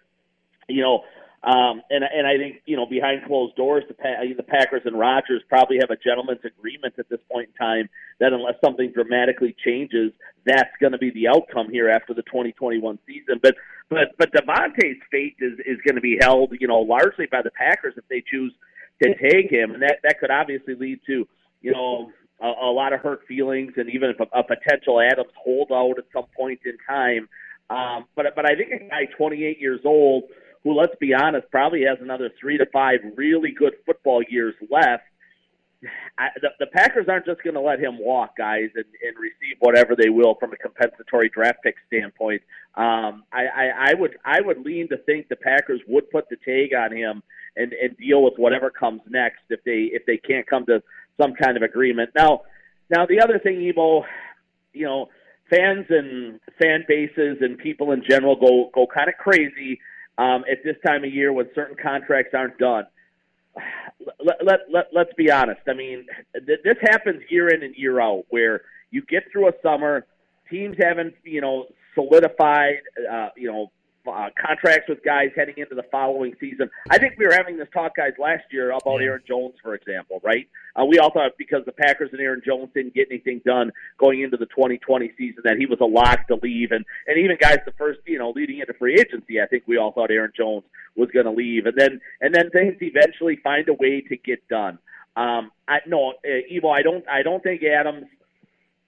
[0.67, 1.03] you know,
[1.43, 4.99] um, and and I think you know behind closed doors, the pa- the Packers and
[4.99, 9.55] Rodgers probably have a gentleman's agreement at this point in time that unless something dramatically
[9.65, 10.11] changes,
[10.45, 13.39] that's going to be the outcome here after the 2021 season.
[13.41, 13.55] But
[13.89, 17.51] but but Davante's fate is is going to be held, you know, largely by the
[17.51, 18.53] Packers if they choose
[19.01, 21.25] to take him, and that that could obviously lead to
[21.61, 25.97] you know a, a lot of hurt feelings and even a, a potential Adams holdout
[25.97, 27.29] at some point in time.
[27.69, 30.23] Um, but but I think a guy 28 years old
[30.63, 35.03] who, let's be honest, probably has another three to five really good football years left.
[36.17, 39.55] I, the, the Packers aren't just going to let him walk, guys, and, and receive
[39.59, 42.41] whatever they will from a compensatory draft pick standpoint.
[42.75, 46.35] Um, I, I, I would I would lean to think the Packers would put the
[46.35, 47.23] tag on him
[47.55, 50.83] and, and deal with whatever comes next if they if they can't come to
[51.19, 52.11] some kind of agreement.
[52.15, 52.41] Now,
[52.89, 54.03] now the other thing, Ebo,
[54.73, 55.09] you know,
[55.49, 59.79] fans and fan bases and people in general go go kind of crazy
[60.17, 62.85] um, at this time of year when certain contracts aren't done.
[64.23, 65.59] Let, let, let, let's be honest.
[65.67, 69.51] I mean, th- this happens year in and year out where you get through a
[69.61, 70.05] summer,
[70.49, 73.71] teams haven't, you know, solidified, uh, you know,
[74.11, 76.69] uh, contracts with guys heading into the following season.
[76.89, 80.19] I think we were having this talk, guys, last year about Aaron Jones, for example,
[80.23, 80.47] right?
[80.75, 84.21] Uh, we all thought because the Packers and Aaron Jones didn't get anything done going
[84.21, 87.59] into the 2020 season that he was a lock to leave, and and even guys,
[87.65, 90.63] the first, you know, leading into free agency, I think we all thought Aaron Jones
[90.95, 94.47] was going to leave, and then and then things eventually find a way to get
[94.47, 94.79] done.
[95.15, 98.05] Um, I no, uh, Evo, I don't, I don't think Adams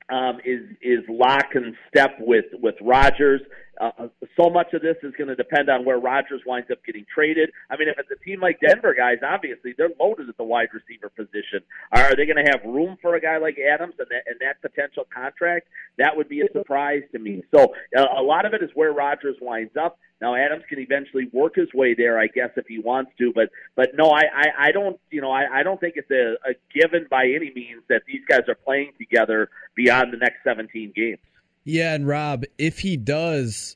[0.09, 3.41] um, is is lock and step with with Rodgers.
[3.81, 7.03] Uh, so much of this is going to depend on where Rodgers winds up getting
[7.11, 7.49] traded.
[7.71, 10.67] I mean, if it's a team like Denver, guys, obviously they're loaded at the wide
[10.71, 11.65] receiver position.
[11.91, 14.61] Are they going to have room for a guy like Adams and that, and that
[14.61, 15.67] potential contract?
[15.97, 17.43] That would be a surprise to me.
[17.53, 19.97] So uh, a lot of it is where Rodgers winds up.
[20.21, 23.33] Now Adams can eventually work his way there, I guess, if he wants to.
[23.33, 26.35] But but no, I I, I don't you know I, I don't think it's a,
[26.47, 30.93] a given by any means that these guys are playing together beyond the next 17
[30.95, 31.17] games.
[31.63, 33.75] Yeah, and Rob, if he does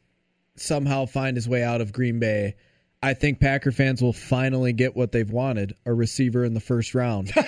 [0.55, 2.55] somehow find his way out of Green Bay,
[3.03, 6.95] I think Packer fans will finally get what they've wanted a receiver in the first
[6.95, 7.31] round.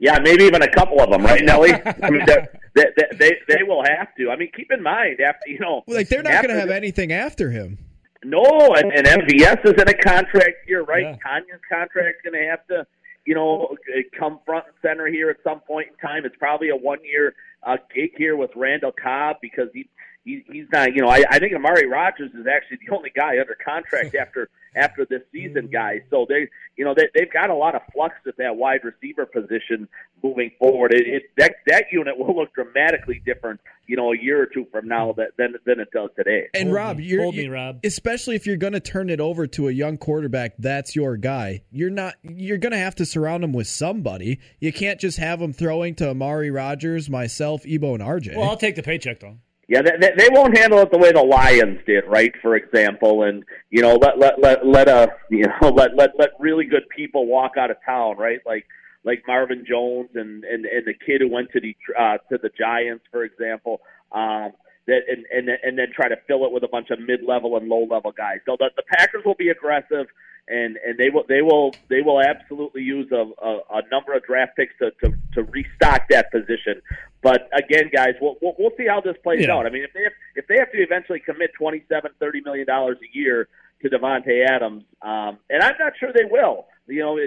[0.00, 1.72] Yeah, maybe even a couple of them, right, Nelly?
[1.74, 4.30] I mean, they're- they, they they they will have to.
[4.30, 7.10] I mean, keep in mind after you know, like they're not going to have anything
[7.12, 7.78] after him.
[8.22, 8.44] No,
[8.76, 11.18] and, and MVS is in a contract here, right?
[11.20, 12.86] Tonyan's contract's going to have to,
[13.26, 13.74] you know,
[14.16, 16.24] come front and center here at some point in time.
[16.24, 19.88] It's probably a one-year uh, gig here with Randall Cobb because he,
[20.28, 23.40] he he's not, you know, I, I think Amari Rodgers is actually the only guy
[23.40, 25.72] under contract after after this season, mm-hmm.
[25.72, 26.00] guys.
[26.10, 29.26] So they, you know, they, they've got a lot of flux at that wide receiver
[29.26, 29.88] position
[30.22, 30.92] moving forward.
[30.92, 34.66] It, it that that unit will look dramatically different, you know, a year or two
[34.70, 36.48] from now that, than than it does today.
[36.52, 37.80] And Rob, you're Hold me, Rob.
[37.84, 41.62] especially if you're going to turn it over to a young quarterback, that's your guy.
[41.70, 42.16] You're not.
[42.22, 44.40] You're going to have to surround him with somebody.
[44.60, 48.36] You can't just have him throwing to Amari Rodgers, myself, Ebo, and RJ.
[48.36, 49.38] Well, I'll take the paycheck though.
[49.68, 52.32] Yeah, they, they, won't handle it the way the Lions did, right?
[52.40, 56.30] For example, and you know, let let let let a you know let let let
[56.40, 58.40] really good people walk out of town, right?
[58.46, 58.66] Like
[59.04, 62.50] like Marvin Jones and and and the kid who went to the uh, to the
[62.58, 63.82] Giants, for example.
[64.10, 64.52] Um,
[64.86, 67.56] that and and and then try to fill it with a bunch of mid level
[67.58, 68.38] and low level guys.
[68.46, 70.06] So the, the Packers will be aggressive,
[70.48, 74.24] and and they will they will they will absolutely use a, a, a number of
[74.24, 76.80] draft picks to, to to restock that position.
[77.22, 79.54] But again, guys, we'll we'll, we'll see how this plays Yeah.
[79.56, 79.66] out.
[79.66, 82.66] I mean, if they have, if they have to eventually commit twenty seven thirty million
[82.66, 83.48] dollars a year
[83.82, 86.66] to Davante Adams, um, and I'm not sure they will.
[86.86, 87.18] You know,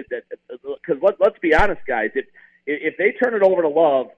[0.50, 2.10] because let, let's be honest, guys.
[2.14, 2.26] If
[2.66, 4.08] if they turn it over to Love,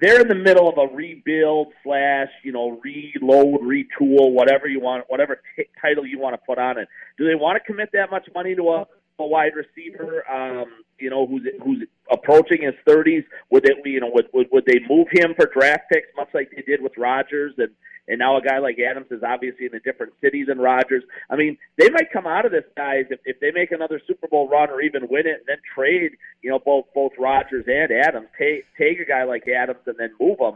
[0.00, 5.04] they're in the middle of a rebuild slash, you know, reload, retool, whatever you want,
[5.08, 6.88] whatever t- title you want to put on it.
[7.16, 8.86] Do they want to commit that much money to a,
[9.18, 10.66] a wide receiver, um,
[10.98, 13.24] you know, who's who's approaching his thirties?
[13.50, 16.50] Would they, you know, would, would would they move him for draft picks, much like
[16.54, 17.70] they did with Rodgers and
[18.08, 21.04] and now a guy like Adams is obviously in a different city than Rodgers.
[21.28, 24.26] I mean, they might come out of this, guys, if, if they make another Super
[24.28, 27.92] Bowl run or even win it, and then trade, you know, both both Rodgers and
[27.92, 28.28] Adams.
[28.38, 30.54] Take take a guy like Adams and then move him.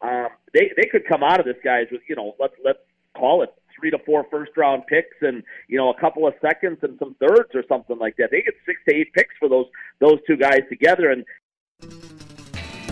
[0.00, 2.78] Um, they they could come out of this, guys, with you know, let's let's
[3.16, 6.78] call it three to four first round picks and you know a couple of seconds
[6.82, 8.28] and some thirds or something like that.
[8.30, 9.66] They get six to eight picks for those
[10.00, 11.24] those two guys together and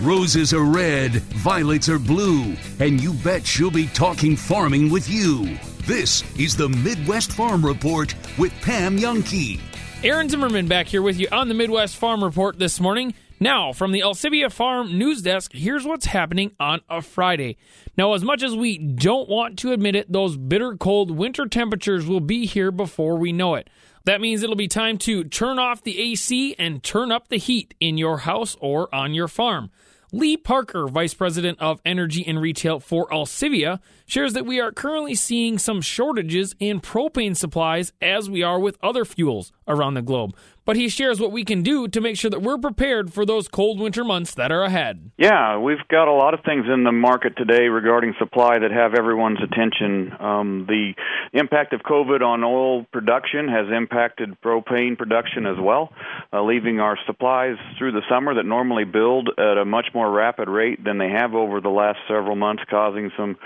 [0.01, 5.59] Roses are red, violets are blue, and you bet she'll be talking farming with you.
[5.85, 9.61] This is the Midwest Farm Report with Pam Jahnke.
[10.03, 13.13] Aaron Zimmerman back here with you on the Midwest Farm Report this morning.
[13.41, 17.57] Now, from the Alcivia Farm News Desk, here's what's happening on a Friday.
[17.97, 22.05] Now, as much as we don't want to admit it, those bitter cold winter temperatures
[22.05, 23.67] will be here before we know it.
[24.05, 27.73] That means it'll be time to turn off the AC and turn up the heat
[27.79, 29.71] in your house or on your farm.
[30.11, 33.79] Lee Parker, Vice President of Energy and Retail for Alcivia,
[34.11, 38.77] shares that we are currently seeing some shortages in propane supplies as we are with
[38.83, 42.29] other fuels around the globe but he shares what we can do to make sure
[42.29, 45.11] that we're prepared for those cold winter months that are ahead.
[45.17, 48.93] Yeah, we've got a lot of things in the market today regarding supply that have
[48.93, 50.11] everyone's attention.
[50.19, 50.93] Um, the
[51.33, 55.91] impact of COVID on oil production has impacted propane production as well,
[56.31, 60.47] uh, leaving our supplies through the summer that normally build at a much more rapid
[60.47, 63.37] rate than they have over the last several months, causing some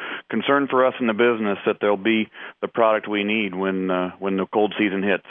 [0.56, 2.30] concern for us in the business that there'll be
[2.62, 5.26] the product we need when uh, when the cold season hits.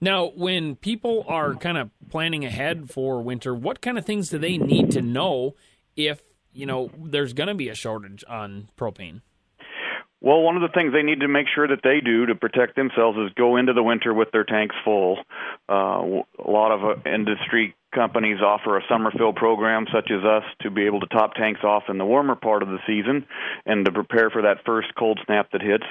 [0.00, 4.38] Now, when people are kind of planning ahead for winter, what kind of things do
[4.38, 5.56] they need to know
[5.96, 9.22] if, you know, there's going to be a shortage on propane?
[10.20, 12.76] Well, one of the things they need to make sure that they do to protect
[12.76, 15.18] themselves is go into the winter with their tanks full.
[15.68, 20.44] Uh, a lot of uh, industry companies offer a summer fill program, such as us,
[20.62, 23.26] to be able to top tanks off in the warmer part of the season
[23.66, 25.86] and to prepare for that first cold snap that hits.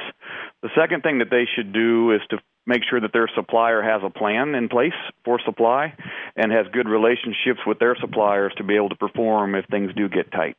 [0.62, 4.02] The second thing that they should do is to make sure that their supplier has
[4.04, 5.94] a plan in place for supply
[6.36, 10.10] and has good relationships with their suppliers to be able to perform if things do
[10.10, 10.58] get tight.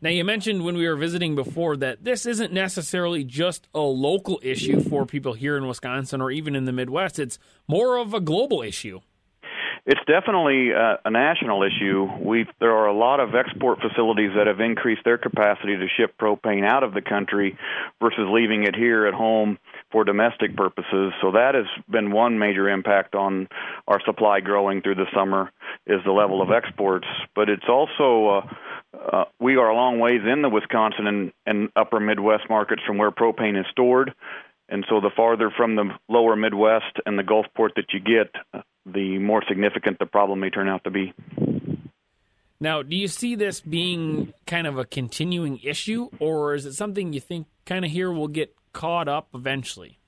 [0.00, 4.38] Now, you mentioned when we were visiting before that this isn't necessarily just a local
[4.44, 7.18] issue for people here in Wisconsin or even in the Midwest.
[7.18, 9.00] It's more of a global issue.
[9.88, 12.06] It's definitely a, a national issue.
[12.20, 16.14] We there are a lot of export facilities that have increased their capacity to ship
[16.20, 17.56] propane out of the country
[17.98, 19.56] versus leaving it here at home
[19.90, 21.14] for domestic purposes.
[21.22, 23.48] So that has been one major impact on
[23.86, 25.50] our supply growing through the summer
[25.86, 27.06] is the level of exports.
[27.34, 28.54] But it's also uh,
[29.10, 32.98] uh, we are a long ways in the Wisconsin and, and upper Midwest markets from
[32.98, 34.12] where propane is stored.
[34.68, 39.18] And so the farther from the lower Midwest and the Gulfport that you get, the
[39.18, 41.14] more significant the problem may turn out to be.
[42.60, 47.12] Now, do you see this being kind of a continuing issue, or is it something
[47.12, 49.98] you think kind of here will get caught up eventually?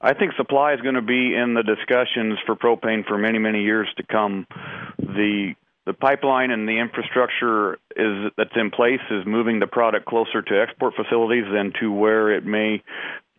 [0.00, 3.62] I think supply is going to be in the discussions for propane for many, many
[3.62, 4.46] years to come.
[4.98, 5.54] The
[5.86, 10.62] the pipeline and the infrastructure is that's in place is moving the product closer to
[10.62, 12.82] export facilities than to where it may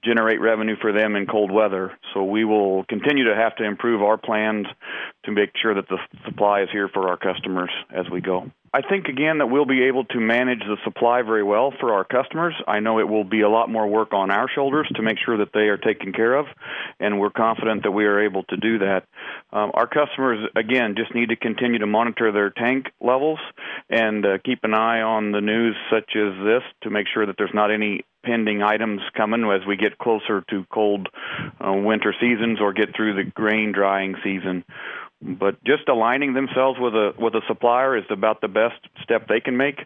[0.04, 1.92] generate revenue for them in cold weather.
[2.14, 4.68] So we will continue to have to improve our plans
[5.26, 8.52] to make sure that the supply is here for our customers as we go.
[8.74, 12.06] I think again that we'll be able to manage the supply very well for our
[12.06, 12.54] customers.
[12.66, 15.38] I know it will be a lot more work on our shoulders to make sure
[15.40, 16.46] that they are taken care of,
[16.98, 19.04] and we're confident that we are able to do that.
[19.52, 23.40] Um, our customers again just need to continue to monitor their tank levels
[23.90, 27.36] and uh, keep an eye on the news such as this to make sure that
[27.38, 31.10] there's not any pending items coming as we get closer to cold
[31.60, 34.64] uh, winter seasons or get through the grain drying season.
[35.22, 39.40] But just aligning themselves with a with a supplier is about the best step they
[39.40, 39.80] can make,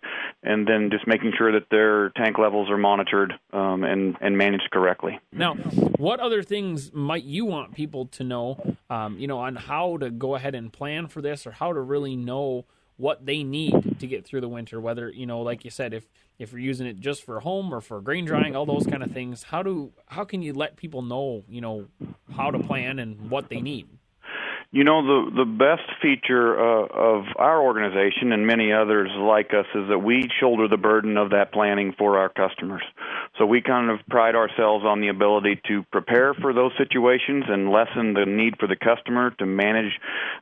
[0.43, 4.69] and then just making sure that their tank levels are monitored um, and and managed
[4.71, 5.19] correctly.
[5.33, 5.55] Now,
[5.97, 10.09] what other things might you want people to know, um, you know, on how to
[10.09, 12.65] go ahead and plan for this, or how to really know
[12.95, 14.79] what they need to get through the winter?
[14.79, 16.07] Whether you know, like you said, if
[16.39, 19.11] if you're using it just for home or for grain drying, all those kind of
[19.11, 19.43] things.
[19.43, 21.87] How do how can you let people know, you know,
[22.35, 23.89] how to plan and what they need?
[24.75, 29.65] You know, the the best feature uh, of our organization and many others like us
[29.73, 32.83] is that we shoulder the burden of that planning for our customers.
[33.37, 37.71] So we kind of pride ourselves on the ability to prepare for those situations and
[37.71, 39.93] lessen the need for the customer to manage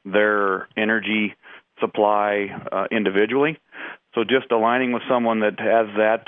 [0.04, 1.36] their energy
[1.80, 3.60] supply uh, individually.
[4.16, 6.26] So just aligning with someone that has that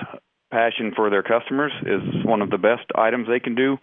[0.52, 3.78] passion for their customers is one of the best items they can do.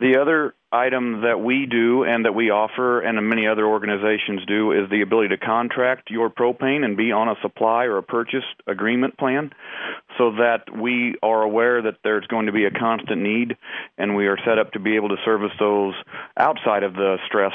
[0.00, 4.72] The other item that we do and that we offer and many other organizations do
[4.72, 8.44] is the ability to contract your propane and be on a supply or a purchase
[8.66, 9.50] agreement plan
[10.18, 13.56] so that we are aware that there's going to be a constant need
[13.96, 15.94] and we are set up to be able to service those
[16.36, 17.54] outside of the stress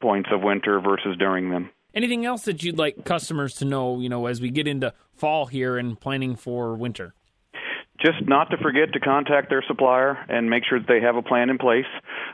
[0.00, 1.70] points of winter versus during them.
[1.94, 5.46] Anything else that you'd like customers to know, you know, as we get into fall
[5.46, 7.14] here and planning for winter?
[8.00, 11.22] Just not to forget to contact their supplier and make sure that they have a
[11.22, 11.86] plan in place,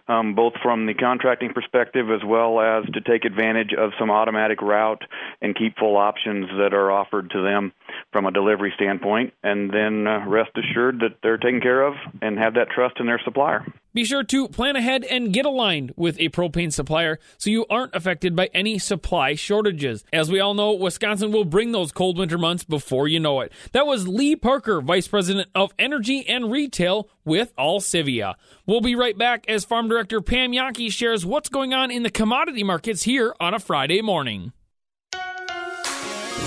[0.08, 4.60] um, both from the contracting perspective as well as to take advantage of some automatic
[4.60, 5.02] route
[5.40, 7.72] and keep full options that are offered to them
[8.12, 9.32] from a delivery standpoint.
[9.42, 13.06] And then uh, rest assured that they're taken care of and have that trust in
[13.06, 13.64] their supplier.
[13.95, 17.95] Be sure to plan ahead and get aligned with a propane supplier so you aren't
[17.95, 20.05] affected by any supply shortages.
[20.12, 23.53] As we all know, Wisconsin will bring those cold winter months before you know it.
[23.70, 28.34] That was Lee Parker, Vice President of Energy and Retail with Alcivia.
[28.66, 32.11] We'll be right back as Farm Director Pam Jahnke shares what's going on in the
[32.11, 34.53] commodity markets here on a Friday morning.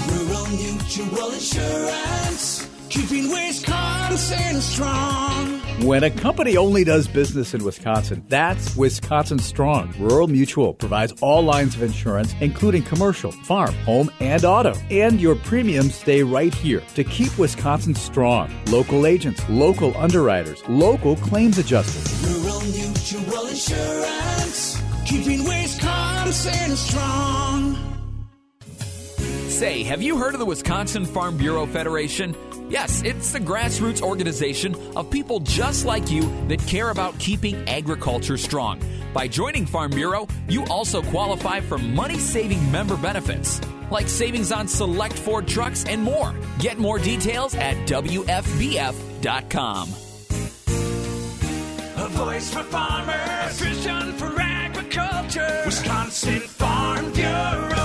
[0.10, 2.66] Rural Mutual Insurance,
[2.98, 5.60] keeping Wisconsin strong.
[5.86, 9.93] When a company only does business in Wisconsin, that's Wisconsin Strong.
[10.00, 14.74] Rural Mutual provides all lines of insurance, including commercial, farm, home, and auto.
[14.89, 18.52] And your premiums stay right here to keep Wisconsin strong.
[18.66, 22.28] Local agents, local underwriters, local claims adjusters.
[22.28, 27.78] Rural Mutual Insurance, keeping Wisconsin strong.
[29.50, 32.36] Say, have you heard of the Wisconsin Farm Bureau Federation?
[32.70, 38.36] Yes, it's the grassroots organization of people just like you that care about keeping agriculture
[38.38, 38.82] strong.
[39.13, 44.68] By joining Farm Bureau, you also qualify for money saving member benefits, like savings on
[44.68, 46.36] select Ford trucks and more.
[46.59, 49.07] Get more details at WFBF.com.
[51.99, 55.63] A voice for farmers, a vision for agriculture.
[55.65, 57.76] Wisconsin Farm Bureau.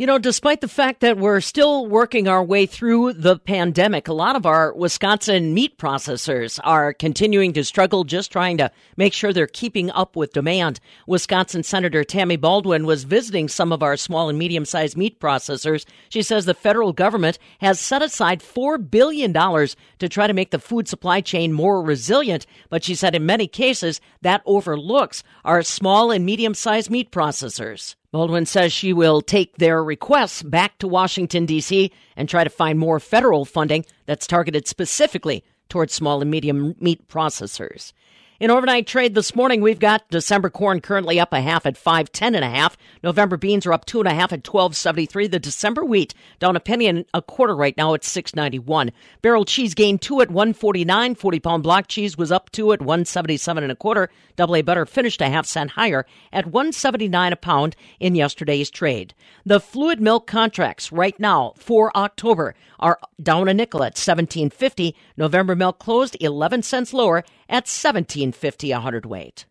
[0.00, 4.14] You know, despite the fact that we're still working our way through the pandemic, a
[4.14, 9.30] lot of our Wisconsin meat processors are continuing to struggle just trying to make sure
[9.30, 10.80] they're keeping up with demand.
[11.06, 15.84] Wisconsin Senator Tammy Baldwin was visiting some of our small and medium sized meat processors.
[16.08, 20.58] She says the federal government has set aside $4 billion to try to make the
[20.58, 26.10] food supply chain more resilient, but she said in many cases that overlooks our small
[26.10, 27.96] and medium sized meat processors.
[28.12, 31.92] Baldwin says she will take their requests back to Washington, D.C.
[32.16, 37.06] and try to find more federal funding that's targeted specifically towards small and medium meat
[37.08, 37.92] processors.
[38.40, 42.10] In overnight trade this morning, we've got December corn currently up a half at five
[42.10, 42.74] ten and a half.
[43.04, 45.26] November beans are up two and a half at twelve seventy three.
[45.26, 48.92] The December wheat down a penny and a quarter right now at six ninety one.
[49.20, 51.16] Barrel cheese gained two at one forty nine.
[51.16, 54.08] Forty pound block cheese was up two at one seventy seven and a quarter.
[54.36, 58.14] Double A butter finished a half cent higher at one seventy nine a pound in
[58.14, 59.12] yesterday's trade.
[59.44, 64.96] The fluid milk contracts right now for October are down a nickel at seventeen fifty.
[65.18, 69.44] November milk closed eleven cents lower at seventeen fifty a hundredweight.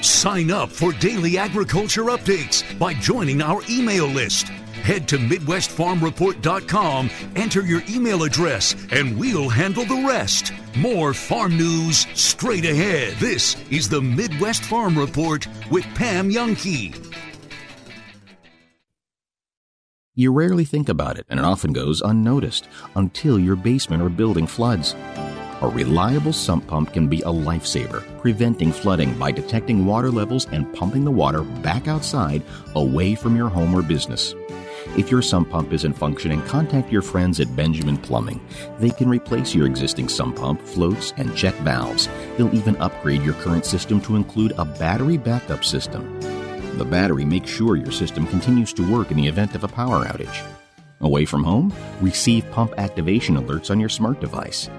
[0.00, 4.48] Sign up for daily agriculture updates by joining our email list.
[4.82, 10.52] Head to MidwestFarmReport.com, enter your email address, and we'll handle the rest.
[10.76, 13.14] More farm news straight ahead.
[13.16, 16.94] This is the Midwest Farm Report with Pam Jahnke.
[20.14, 22.66] You rarely think about it, and it often goes unnoticed
[22.96, 24.94] until your basement or building floods.
[25.60, 30.72] A reliable sump pump can be a lifesaver, preventing flooding by detecting water levels and
[30.72, 32.44] pumping the water back outside
[32.76, 34.36] away from your home or business.
[34.96, 38.40] If your sump pump isn't functioning, contact your friends at Benjamin Plumbing.
[38.78, 42.08] They can replace your existing sump pump, floats, and check valves.
[42.36, 46.20] They'll even upgrade your current system to include a battery backup system.
[46.78, 50.04] The battery makes sure your system continues to work in the event of a power
[50.04, 50.46] outage.
[51.00, 51.74] Away from home?
[52.00, 54.70] Receive pump activation alerts on your smart device.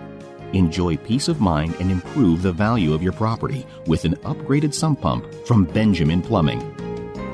[0.54, 5.02] Enjoy peace of mind and improve the value of your property with an upgraded sump
[5.02, 6.60] pump from Benjamin Plumbing.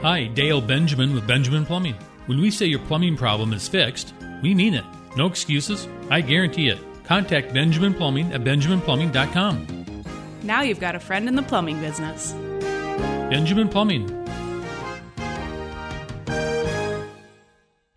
[0.02, 1.96] Hi, Dale Benjamin with Benjamin Plumbing.
[2.26, 4.84] When we say your plumbing problem is fixed, we mean it.
[5.16, 5.88] No excuses.
[6.10, 6.80] I guarantee it.
[7.06, 10.04] Contact Benjamin Plumbing at benjaminplumbing.com.
[10.44, 12.34] Now you've got a friend in the plumbing business.
[13.30, 14.26] Benjamin Plumbing.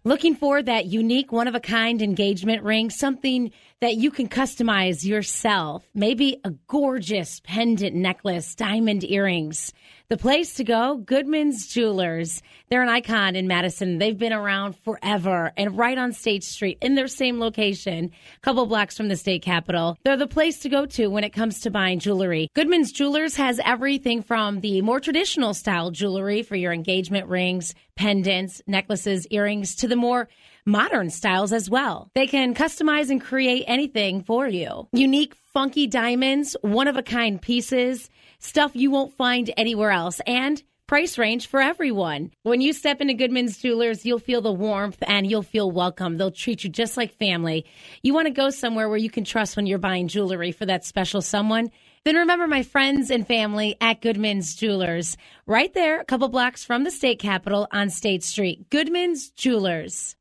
[0.04, 3.50] Looking for that unique, one of a kind engagement ring, something
[3.80, 5.86] that you can customize yourself.
[5.94, 9.72] Maybe a gorgeous pendant necklace, diamond earrings.
[10.08, 12.42] The place to go, Goodman's Jewelers.
[12.70, 13.98] They're an icon in Madison.
[13.98, 18.64] They've been around forever and right on State Street in their same location, a couple
[18.66, 19.98] blocks from the state capitol.
[20.04, 22.48] They're the place to go to when it comes to buying jewelry.
[22.54, 28.62] Goodman's Jewelers has everything from the more traditional style jewelry for your engagement rings, pendants,
[28.66, 30.28] necklaces, earrings to the more
[30.68, 32.10] modern styles as well.
[32.14, 34.86] They can customize and create anything for you.
[34.92, 40.62] Unique, funky diamonds, one of a kind pieces, stuff you won't find anywhere else, and
[40.86, 42.30] price range for everyone.
[42.42, 46.16] When you step into Goodman's Jewelers, you'll feel the warmth and you'll feel welcome.
[46.16, 47.66] They'll treat you just like family.
[48.02, 50.84] You want to go somewhere where you can trust when you're buying jewelry for that
[50.84, 51.70] special someone?
[52.04, 55.16] Then remember my friends and family at Goodman's Jewelers,
[55.46, 58.70] right there, a couple blocks from the state capitol on State Street.
[58.70, 60.16] Goodman's Jewelers.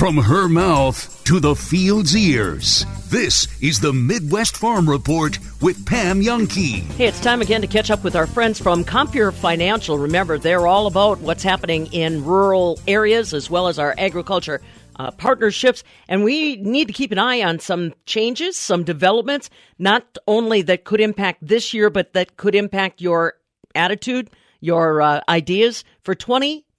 [0.00, 6.22] From her mouth to the field's ears, this is the Midwest Farm Report with Pam
[6.22, 6.80] Jahnke.
[6.92, 9.98] Hey, it's time again to catch up with our friends from Compeer Financial.
[9.98, 14.62] Remember, they're all about what's happening in rural areas as well as our agriculture
[14.96, 15.84] uh, partnerships.
[16.08, 20.84] And we need to keep an eye on some changes, some developments, not only that
[20.84, 23.34] could impact this year, but that could impact your
[23.74, 24.30] attitude,
[24.60, 26.14] your uh, ideas for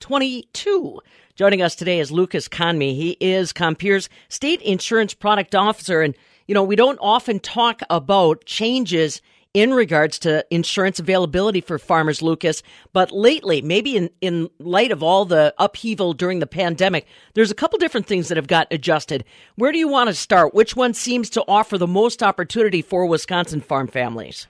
[0.02, 1.00] 2022.
[1.36, 2.94] Joining us today is Lucas Conme.
[2.94, 6.02] He is Compeer's State Insurance Product Officer.
[6.02, 6.16] And,
[6.48, 9.22] you know, we don't often talk about changes
[9.54, 12.64] in regards to insurance availability for farmers, Lucas.
[12.94, 17.56] But lately, maybe in, in light of all the upheaval during the pandemic, there's a
[17.56, 19.24] couple different things that have got adjusted.
[19.56, 20.54] Where do you want to start?
[20.54, 24.48] Which one seems to offer the most opportunity for Wisconsin farm families?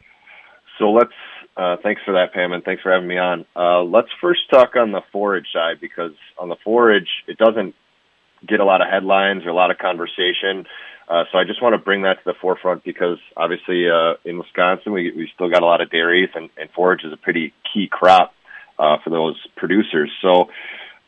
[0.79, 1.11] So let's,
[1.57, 3.45] uh, thanks for that, Pam, and thanks for having me on.
[3.55, 7.75] Uh, let's first talk on the forage side because on the forage, it doesn't
[8.47, 10.65] get a lot of headlines or a lot of conversation.
[11.07, 14.37] Uh, so I just want to bring that to the forefront because obviously uh, in
[14.37, 17.53] Wisconsin we we still got a lot of dairies and, and forage is a pretty
[17.73, 18.33] key crop
[18.79, 20.09] uh, for those producers.
[20.21, 20.49] So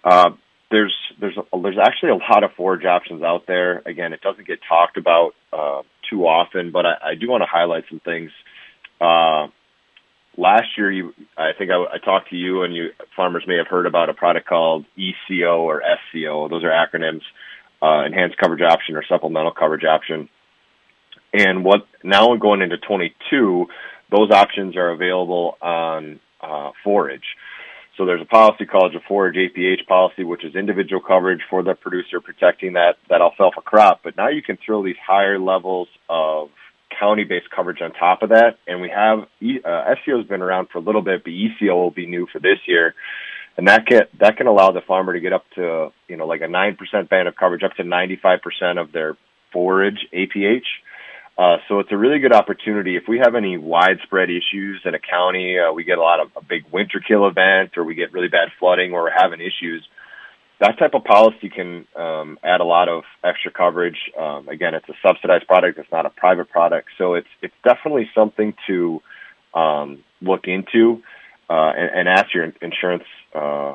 [0.03, 0.31] uh,
[0.69, 3.81] there's there's a, there's actually a lot of forage options out there.
[3.85, 7.47] Again, it doesn't get talked about uh, too often, but I, I do want to
[7.49, 8.31] highlight some things.
[8.99, 9.47] Uh,
[10.37, 13.67] last year, you I think I, I talked to you and you farmers may have
[13.67, 16.49] heard about a product called ECO or SCO.
[16.49, 17.21] Those are acronyms
[17.81, 20.29] uh, enhanced coverage option or supplemental coverage option.
[21.33, 23.67] And what now going into 22,
[24.11, 27.25] those options are available on uh, forage.
[27.97, 31.75] So there's a policy called the forage APH policy, which is individual coverage for the
[31.75, 34.01] producer protecting that, that alfalfa crop.
[34.03, 36.49] But now you can throw these higher levels of
[36.99, 38.57] county-based coverage on top of that.
[38.67, 41.91] And we have, uh, SCO has been around for a little bit, but ECO will
[41.91, 42.95] be new for this year
[43.57, 46.41] and that can that can allow the farmer to get up to you know like
[46.41, 49.17] a nine percent band of coverage, up to ninety five percent of their
[49.51, 50.65] forage APH.
[51.35, 54.99] Uh, so it's a really good opportunity if we have any widespread issues in a
[54.99, 55.57] county.
[55.57, 58.27] Uh, we get a lot of a big winter kill event, or we get really
[58.27, 59.87] bad flooding, or we're having issues.
[60.63, 63.97] That type of policy can um, add a lot of extra coverage.
[64.17, 68.09] Um, again, it's a subsidized product; it's not a private product, so it's it's definitely
[68.15, 69.01] something to
[69.53, 71.03] um, look into
[71.49, 73.03] uh, and, and ask your insurance
[73.35, 73.73] uh,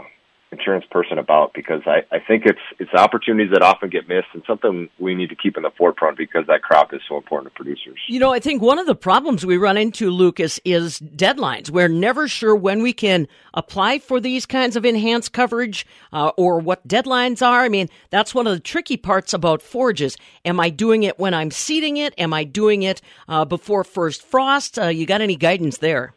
[0.51, 4.43] insurance person about because I, I think it's it's opportunities that often get missed and
[4.47, 7.57] something we need to keep in the forefront because that crop is so important to
[7.57, 7.99] producers.
[8.09, 11.71] You know, I think one of the problems we run into, Lucas, is deadlines.
[11.71, 16.59] We're never sure when we can apply for these kinds of enhanced coverage uh, or
[16.61, 17.63] what deadlines are.
[17.63, 20.17] I mean, that's one of the tricky parts about forages.
[20.45, 22.15] Am I doing it when I'm seeding it?
[22.19, 24.79] Am I doing it uh, before first frost?
[24.79, 26.15] Uh, you got any guidance there?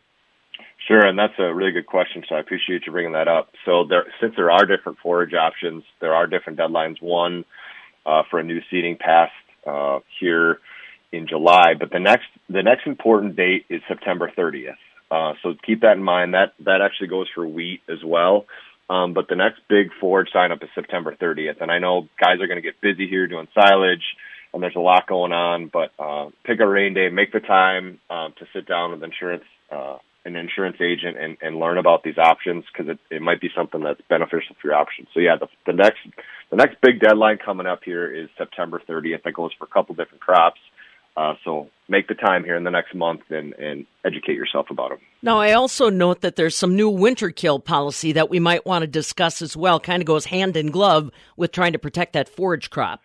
[0.91, 2.21] Sure, and that's a really good question.
[2.27, 3.53] So I appreciate you bringing that up.
[3.63, 7.01] So there, since there are different forage options, there are different deadlines.
[7.01, 7.45] One
[8.05, 9.31] uh, for a new seeding passed
[9.65, 10.59] uh, here
[11.13, 14.75] in July, but the next the next important date is September 30th.
[15.09, 16.33] Uh, so keep that in mind.
[16.33, 18.45] That that actually goes for wheat as well.
[18.89, 22.41] Um, but the next big forage sign up is September 30th, and I know guys
[22.41, 24.03] are going to get busy here doing silage,
[24.53, 25.67] and there's a lot going on.
[25.71, 29.45] But uh, pick a rain day, make the time um, to sit down with insurance
[29.71, 33.49] uh, an insurance agent and, and learn about these options because it, it might be
[33.55, 35.07] something that's beneficial for your options.
[35.13, 35.99] So yeah, the, the next
[36.49, 39.23] the next big deadline coming up here is September 30th.
[39.23, 40.59] That goes for a couple different crops.
[41.17, 44.89] Uh, so make the time here in the next month and, and educate yourself about
[44.89, 44.99] them.
[45.21, 48.83] Now, I also note that there's some new winter kill policy that we might want
[48.83, 49.79] to discuss as well.
[49.79, 53.01] Kind of goes hand in glove with trying to protect that forage crop.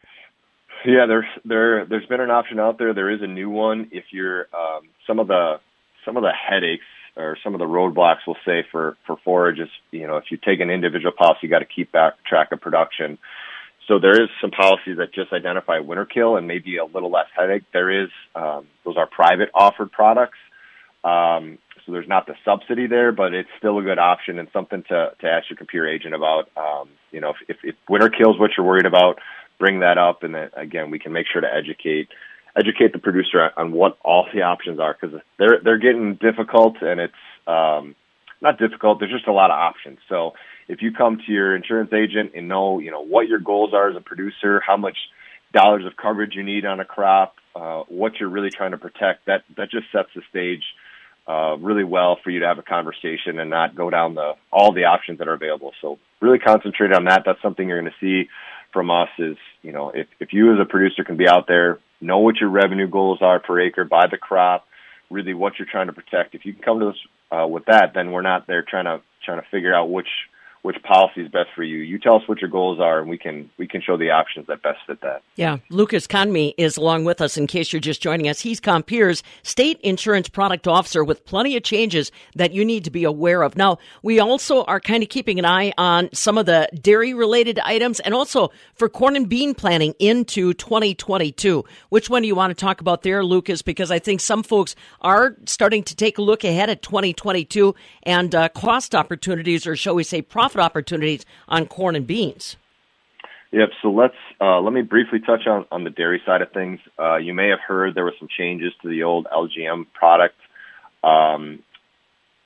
[0.85, 2.95] Yeah, there's there there's been an option out there.
[2.95, 3.89] There is a new one.
[3.91, 5.57] If you're um, some of the
[6.05, 6.85] some of the headaches
[7.17, 10.37] or some of the roadblocks we'll say for for forage is you know if you
[10.37, 13.19] take an individual policy, you got to keep back track of production.
[13.89, 17.29] So there is some policies that just identify winter kill and maybe a little less
[17.37, 17.63] headache.
[17.73, 20.39] There is um, those are private offered products.
[21.05, 24.83] Um, so there's not the subsidy there, but it's still a good option and something
[24.89, 26.51] to, to ask your Compeer agent about.
[26.57, 29.21] Um, you know, if, if, if winter kills what you're worried about,
[29.61, 32.09] bring that up, and then again, we can make sure to educate
[32.57, 37.01] educate the producer on what all the options are because they're they're getting difficult and
[37.01, 37.13] it's
[37.47, 37.95] um,
[38.41, 38.99] not difficult.
[38.99, 39.99] There's just a lot of options.
[40.09, 40.33] So
[40.69, 43.91] if you come to your insurance agent and know you know what your goals are
[43.91, 44.97] as a producer, how much
[45.53, 49.27] dollars of coverage you need on a crop, uh, what you're really trying to protect,
[49.27, 50.63] that that just sets the stage
[51.29, 54.73] uh, really well for you to have a conversation and not go down the all
[54.73, 55.73] the options that are available.
[55.81, 57.23] So really concentrate on that.
[57.27, 58.29] That's something you're going to see
[58.73, 59.09] from us.
[59.19, 62.37] Is you know if if you as a producer can be out there, know what
[62.37, 64.67] your revenue goals are per acre by the crop,
[65.11, 66.35] really what you're trying to protect.
[66.35, 66.97] If you can come to us
[67.31, 70.09] uh, with that, then we're not there trying to trying to figure out which
[70.67, 71.79] which policy is best for you.
[71.79, 74.49] You tell us what your goals are, and we can we can show the options
[74.49, 75.23] that best fit that.
[75.37, 77.37] Yeah, Lucas Conmee is along with us.
[77.37, 81.63] In case you're just joining us, he's Compeer's state insurance product officer with plenty of
[81.63, 83.55] changes that you need to be aware of.
[83.55, 87.61] Now, we also are kind of keeping an eye on some of the dairy related
[87.61, 91.65] items, and also for corn and bean planting into 2022.
[91.91, 93.63] Which one do you want to talk about there, Lucas?
[93.63, 98.35] Because I think some folks are starting to take a look ahead at 2022 and
[98.35, 102.57] uh, cost opportunities, or shall we say, profit opportunities on corn and beans.
[103.53, 103.71] Yep.
[103.81, 106.81] So let's uh, let me briefly touch on on the dairy side of things.
[106.99, 110.37] Uh, you may have heard there were some changes to the old LGM product
[111.05, 111.61] um,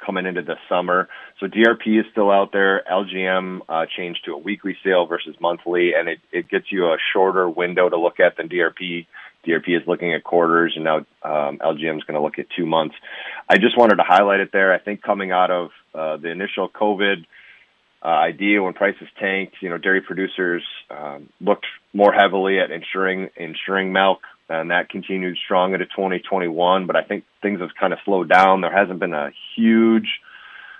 [0.04, 1.08] coming into the summer.
[1.38, 2.82] So DRP is still out there.
[2.90, 6.96] LGM uh, changed to a weekly sale versus monthly, and it it gets you a
[7.12, 9.06] shorter window to look at than DRP.
[9.46, 12.66] DRP is looking at quarters, and now um, LGM is going to look at two
[12.66, 12.94] months.
[13.48, 14.72] I just wanted to highlight it there.
[14.72, 17.24] I think coming out of uh, the initial COVID
[18.02, 23.28] uh, idea when prices tanked, you know, dairy producers um, looked more heavily at insuring
[23.36, 26.86] insuring milk, and that continued strong into 2021.
[26.86, 28.62] But I think things have kind of slowed down.
[28.62, 30.08] There hasn't been a huge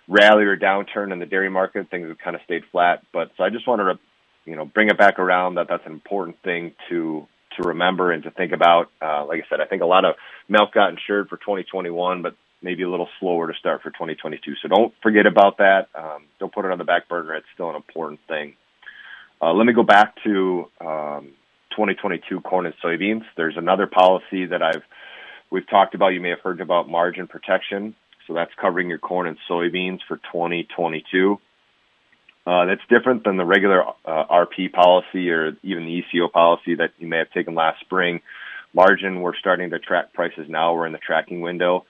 [0.09, 1.91] rally or downturn in the dairy market.
[1.91, 3.03] Things have kind of stayed flat.
[3.13, 3.99] But so I just wanted to,
[4.47, 8.23] you know, bring it back around that that's an important thing to to remember and
[8.23, 8.91] to think about.
[9.03, 10.15] Uh, like I said, I think a lot of
[10.49, 14.55] milk got insured for 2021, but maybe a little slower to start for 2022.
[14.63, 15.89] So don't forget about that.
[15.95, 17.35] Um, don't put it on the back burner.
[17.35, 18.55] It's still an important thing.
[19.43, 21.33] Uh, let me go back to um,
[21.71, 23.23] 2022 corn and soybeans.
[23.37, 24.83] There's another policy that I've
[25.51, 26.09] we've talked about.
[26.09, 27.95] You may have heard about margin protection.
[28.27, 31.41] So that's covering your corn and soybeans for 2022.
[32.47, 36.91] Uh, that's different than the regular uh, RP policy or even the ECO policy that
[36.99, 38.21] you may have taken last spring.
[38.73, 40.75] Margin, we're starting to track prices now.
[40.75, 41.87] We're in the tracking window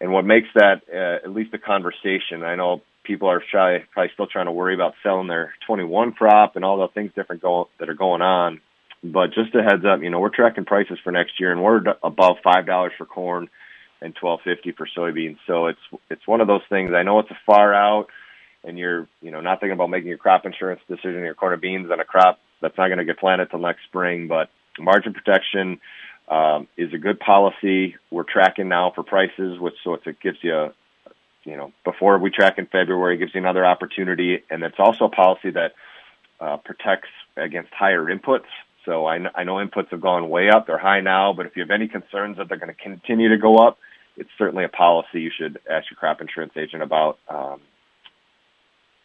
[0.00, 2.42] and what makes that uh, at least a conversation.
[2.42, 6.56] I know people are shy, probably still trying to worry about selling their 21 crop
[6.56, 8.60] and all the things different go, that are going on.
[9.02, 11.82] But just a heads up, you know, we're tracking prices for next year, and we're
[12.02, 13.48] above five dollars for corn
[14.00, 15.38] and 12.50 for soybeans.
[15.46, 15.80] So it's
[16.10, 16.90] it's one of those things.
[16.92, 18.08] I know it's a far out,
[18.64, 21.56] and you're you know not thinking about making your crop insurance decision, your corn or
[21.56, 24.26] beans on a crop that's not going to get planted till next spring.
[24.26, 25.80] But margin protection
[26.28, 27.96] um, is a good policy.
[28.10, 30.72] We're tracking now for prices, which so it gives you, a,
[31.44, 35.10] you know, before we track in February, gives you another opportunity, and it's also a
[35.10, 35.74] policy that
[36.40, 38.46] uh, protects against higher inputs.
[38.84, 41.32] So I, I know inputs have gone way up; they're high now.
[41.32, 43.78] But if you have any concerns that they're going to continue to go up,
[44.16, 47.18] it's certainly a policy you should ask your crop insurance agent about.
[47.28, 47.60] Um,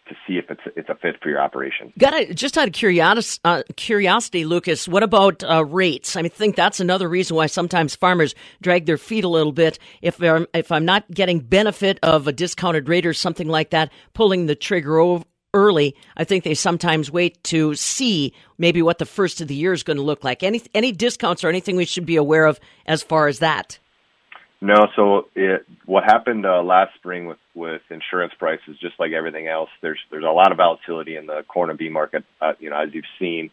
[0.07, 1.93] to see if it's it's a fit for your operation.
[1.97, 2.35] Got it.
[2.35, 6.15] Just out of curiosity, uh, curiosity, Lucas, what about uh, rates?
[6.15, 9.79] I mean, think that's another reason why sometimes farmers drag their feet a little bit.
[10.01, 14.45] If if I'm not getting benefit of a discounted rate or something like that, pulling
[14.45, 19.39] the trigger over early, I think they sometimes wait to see maybe what the first
[19.39, 20.43] of the year is going to look like.
[20.43, 23.79] Any any discounts or anything we should be aware of as far as that?
[24.63, 29.45] No, so it, what happened uh, last spring with with insurance prices, just like everything
[29.45, 32.69] else, there's there's a lot of volatility in the corn and bean market, uh, you
[32.69, 33.49] know, as you've seen,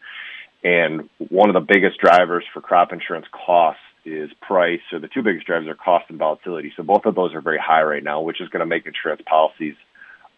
[0.63, 4.79] and one of the biggest drivers for crop insurance costs is price.
[4.89, 6.71] So the two biggest drivers are cost and volatility.
[6.77, 9.21] So both of those are very high right now, which is going to make insurance
[9.27, 9.75] policies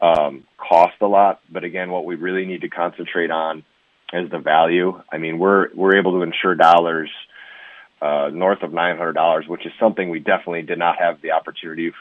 [0.02, 1.40] um, cost a lot.
[1.52, 3.64] But again, what we really need to concentrate on
[4.12, 5.00] is the value.
[5.12, 7.12] I mean, we're we're able to insure dollars
[8.04, 11.94] uh, north of $900, which is something we definitely did not have the opportunity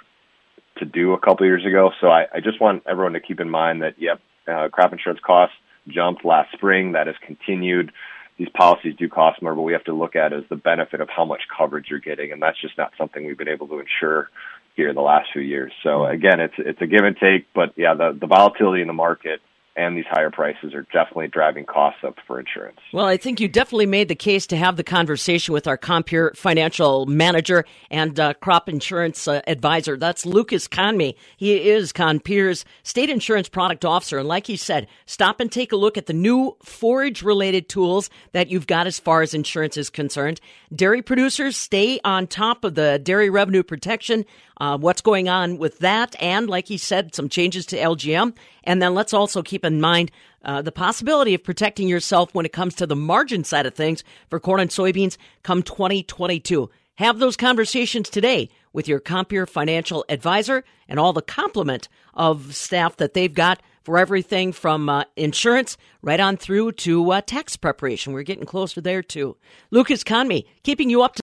[0.79, 1.93] to do a couple years ago.
[2.01, 5.21] So I, I just want everyone to keep in mind that, yep, uh, crop insurance
[5.25, 5.55] costs
[5.87, 6.93] jumped last spring.
[6.93, 7.93] That has continued.
[8.37, 11.09] These policies do cost more, but we have to look at as the benefit of
[11.09, 14.29] how much coverage you're getting, and that's just not something we've been able to ensure
[14.75, 15.71] here in the last few years.
[15.85, 18.95] So again, it's it's a give and take, but yeah, the the volatility in the
[18.95, 19.41] market
[19.75, 22.79] and these higher prices are definitely driving costs up for insurance.
[22.93, 26.33] Well, I think you definitely made the case to have the conversation with our Compeer
[26.37, 29.97] financial manager and uh, crop insurance uh, advisor.
[29.97, 31.15] That's Lucas Conme.
[31.37, 34.19] He is Compeer's state insurance product officer.
[34.19, 38.11] And like he said, stop and take a look at the new forage related tools
[38.33, 40.41] that you've got as far as insurance is concerned.
[40.75, 44.27] Dairy producers stay on top of the dairy revenue protection
[44.59, 48.35] uh, what's going on with that, and like he said, some changes to LGM.
[48.65, 50.11] And then let's also keep in mind
[50.45, 54.05] uh, the possibility of protecting yourself when it comes to the margin side of things
[54.29, 56.71] for corn and soybeans come 2022.
[56.97, 62.97] Have those conversations today with your Compeer financial advisor and all the complement of staff
[62.97, 68.13] that they've got for everything from uh, insurance right on through to uh, tax preparation.
[68.13, 69.37] We're getting closer there too.
[69.71, 71.21] Lucas Conme, keeping you up to